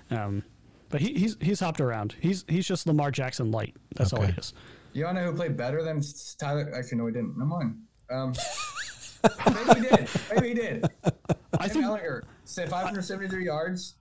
[0.09, 0.43] Um,
[0.89, 2.15] but he, he's he's hopped around.
[2.19, 3.75] He's he's just Lamar Jackson light.
[3.95, 4.23] That's okay.
[4.23, 4.53] all he is.
[4.93, 6.01] You want to know who played better than
[6.39, 6.71] Tyler?
[6.75, 7.37] Actually, no, he didn't.
[7.37, 7.75] Never mind.
[8.09, 8.33] Um,
[9.67, 10.09] maybe he did.
[10.33, 10.85] Maybe he did.
[11.59, 13.95] I think Ehlinger said 573 yards,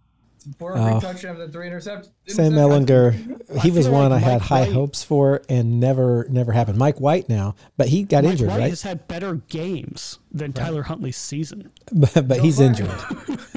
[0.58, 1.00] four oh.
[1.00, 2.10] touchdowns and three interceptions.
[2.26, 6.52] Sam Ehlinger, he was one like I had high White, hopes for and never never
[6.52, 6.78] happened.
[6.78, 8.70] Mike White now, but he got Mike injured, White right?
[8.70, 10.56] Has had better games than right.
[10.56, 12.88] Tyler Huntley's season, but, but he's injured.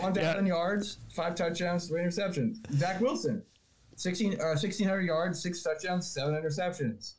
[0.00, 0.54] One thousand yeah.
[0.54, 2.58] yards, five touchdowns, three interceptions.
[2.72, 3.42] Zach Wilson,
[3.96, 7.14] 16, uh, 1,600 yards, six touchdowns, seven interceptions.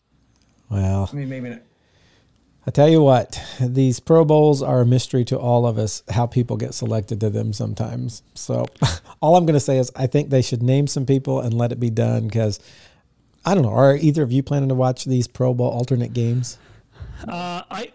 [0.70, 1.58] Well, I mean, maybe
[2.66, 6.28] I tell you what, these Pro Bowls are a mystery to all of us how
[6.28, 8.22] people get selected to them sometimes.
[8.36, 8.68] So,
[9.22, 11.72] all I'm going to say is I think they should name some people and let
[11.72, 12.60] it be done because
[13.44, 13.74] I don't know.
[13.74, 16.60] Are either of you planning to watch these Pro Bowl alternate games?
[17.28, 17.92] Uh, I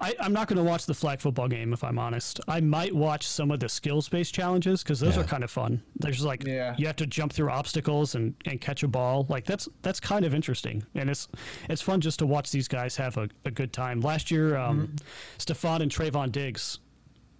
[0.00, 2.40] I, am not going to watch the flag football game if I'm honest.
[2.48, 5.22] I might watch some of the skills based challenges because those yeah.
[5.22, 5.82] are kind of fun.
[5.96, 6.74] There's like yeah.
[6.78, 9.26] you have to jump through obstacles and, and catch a ball.
[9.28, 11.28] Like that's that's kind of interesting, and it's
[11.68, 14.00] it's fun just to watch these guys have a, a good time.
[14.00, 14.96] Last year, um, mm-hmm.
[15.38, 16.78] Stefon and Trevon Diggs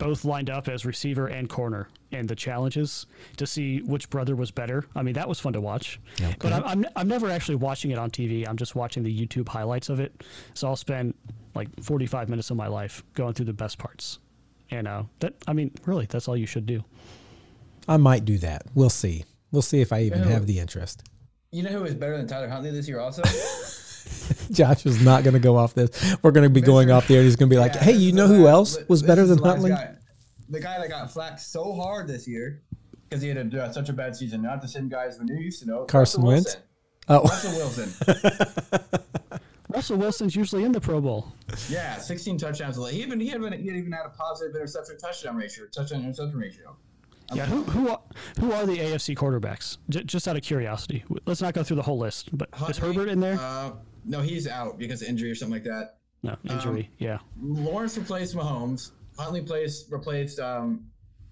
[0.01, 3.07] both lined up as receiver and corner and the challenges
[3.37, 4.85] to see which brother was better.
[4.97, 6.01] I mean, that was fun to watch.
[6.21, 6.35] Okay.
[6.41, 8.49] But I'm, I'm, I'm never actually watching it on TV.
[8.49, 10.25] I'm just watching the YouTube highlights of it.
[10.55, 11.15] So I'll spend
[11.55, 14.19] like 45 minutes of my life going through the best parts.
[14.71, 16.83] And uh, that, I mean, really, that's all you should do.
[17.87, 18.63] I might do that.
[18.75, 19.25] We'll see.
[19.53, 21.03] We'll see if I even you know, have the interest.
[21.53, 23.23] You know who is better than Tyler Huntley this year, also?
[24.51, 26.17] Josh is not going to go off this.
[26.23, 27.23] We're going to be going off there.
[27.23, 29.71] He's going to be like, yeah, "Hey, you know who else was better than Huntley?"
[29.71, 29.95] Guy.
[30.49, 32.63] The guy that got flacked so hard this year
[33.09, 34.43] because he had a, uh, such a bad season.
[34.43, 35.85] Not the same guys we used to know.
[35.85, 36.57] Carson Wentz.
[37.09, 37.93] Oh, Russell Wilson.
[39.69, 41.33] Russell Wilson's usually in the Pro Bowl.
[41.69, 42.77] Yeah, 16 touchdowns.
[42.91, 46.77] He even he even he even had a positive interception touchdown ratio, touchdown interception ratio.
[47.33, 48.01] yeah, who who are,
[48.39, 49.79] who are the AFC quarterbacks?
[49.89, 52.37] J- just out of curiosity, let's not go through the whole list.
[52.37, 53.39] But Huntley, is Herbert in there?
[53.41, 53.73] Uh,
[54.05, 55.97] no, he's out because of injury or something like that.
[56.23, 56.83] No injury.
[56.83, 57.19] Um, yeah.
[57.41, 58.91] Lawrence replaced Mahomes.
[59.19, 60.87] Huntley placed replaced um,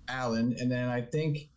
[0.09, 1.49] Allen, and then I think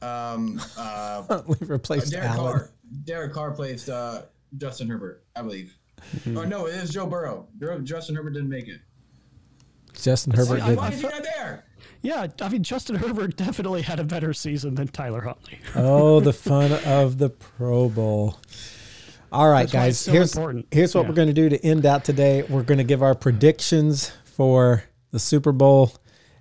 [0.00, 2.52] um, uh, Huntley replaced uh, Derek Allen.
[2.52, 2.70] Carr.
[3.04, 4.22] Derek Carr placed uh,
[4.58, 5.76] Justin Herbert, I believe.
[6.16, 6.38] Mm-hmm.
[6.38, 7.46] Oh no, it is Joe Burrow.
[7.84, 8.80] Justin Herbert didn't make it.
[9.92, 10.76] Justin Herbert did.
[10.76, 11.64] Why is he not there?
[12.02, 15.58] Yeah, I mean Justin Herbert definitely had a better season than Tyler Huntley.
[15.76, 18.38] oh, the fun of the Pro Bowl.
[19.32, 19.98] All right, That's guys.
[19.98, 20.66] So here's important.
[20.70, 21.08] here's what yeah.
[21.08, 22.42] we're going to do to end out today.
[22.42, 25.92] We're going to give our predictions for the Super Bowl,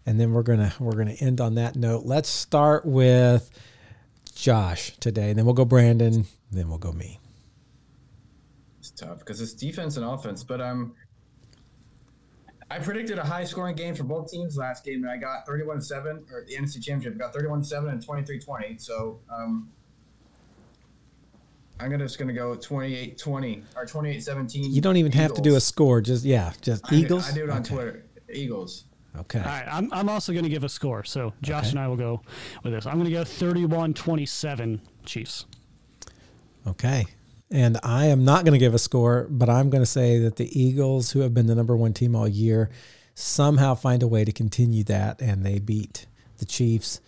[0.06, 2.06] and then we're gonna we're gonna end on that note.
[2.06, 3.50] Let's start with
[4.36, 7.20] Josh today, and then we'll go Brandon, then we'll go me
[8.80, 10.44] It's tough because it's defense and offense.
[10.44, 10.94] But um,
[12.70, 15.82] I predicted a high scoring game for both teams last game, and I got 31
[15.82, 18.78] 7, or the NFC Championship, got 31 7 and 23 20.
[18.78, 19.70] So um,
[21.82, 24.74] I'm gonna, just going to go 28 20 or 28 17.
[24.74, 25.22] You don't even Eagles.
[25.22, 26.02] have to do a score.
[26.02, 27.26] Just, yeah, just I Eagles.
[27.26, 27.74] Do, I do it on okay.
[27.74, 28.06] Twitter.
[28.32, 28.86] Eagles.
[29.18, 29.40] Okay.
[29.40, 29.68] All right.
[29.70, 31.04] I'm, I'm also going to give a score.
[31.04, 31.70] So Josh okay.
[31.72, 32.22] and I will go
[32.64, 32.86] with this.
[32.86, 35.46] I'm going to go 31 27 Chiefs.
[36.68, 37.06] Okay.
[37.50, 40.38] And I am not going to give a score, but I'm going to say that
[40.38, 42.70] the Eagles, who have been the number one team all year,
[43.14, 46.06] somehow find a way to continue that and they beat
[46.38, 47.02] the Chiefs.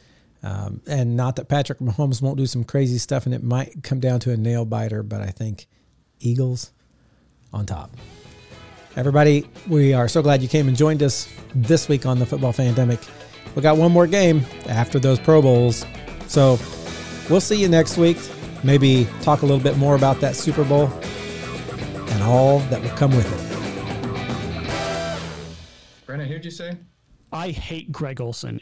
[0.44, 4.00] Um, and not that Patrick Mahomes won't do some crazy stuff and it might come
[4.00, 5.68] down to a nail biter, but I think
[6.20, 6.72] Eagles
[7.54, 7.96] on top.
[8.96, 12.54] Everybody, we are so glad you came and joined us this week on the Football
[12.54, 13.08] Fandemic.
[13.56, 15.86] We got one more game after those Pro Bowls.
[16.28, 16.60] So
[17.30, 18.18] we'll see you next week
[18.64, 23.12] maybe talk a little bit more about that Super Bowl and all that will come
[23.12, 23.40] with it.
[26.06, 26.78] Brandon, who'd you say?
[27.32, 28.62] I hate Greg Olsen.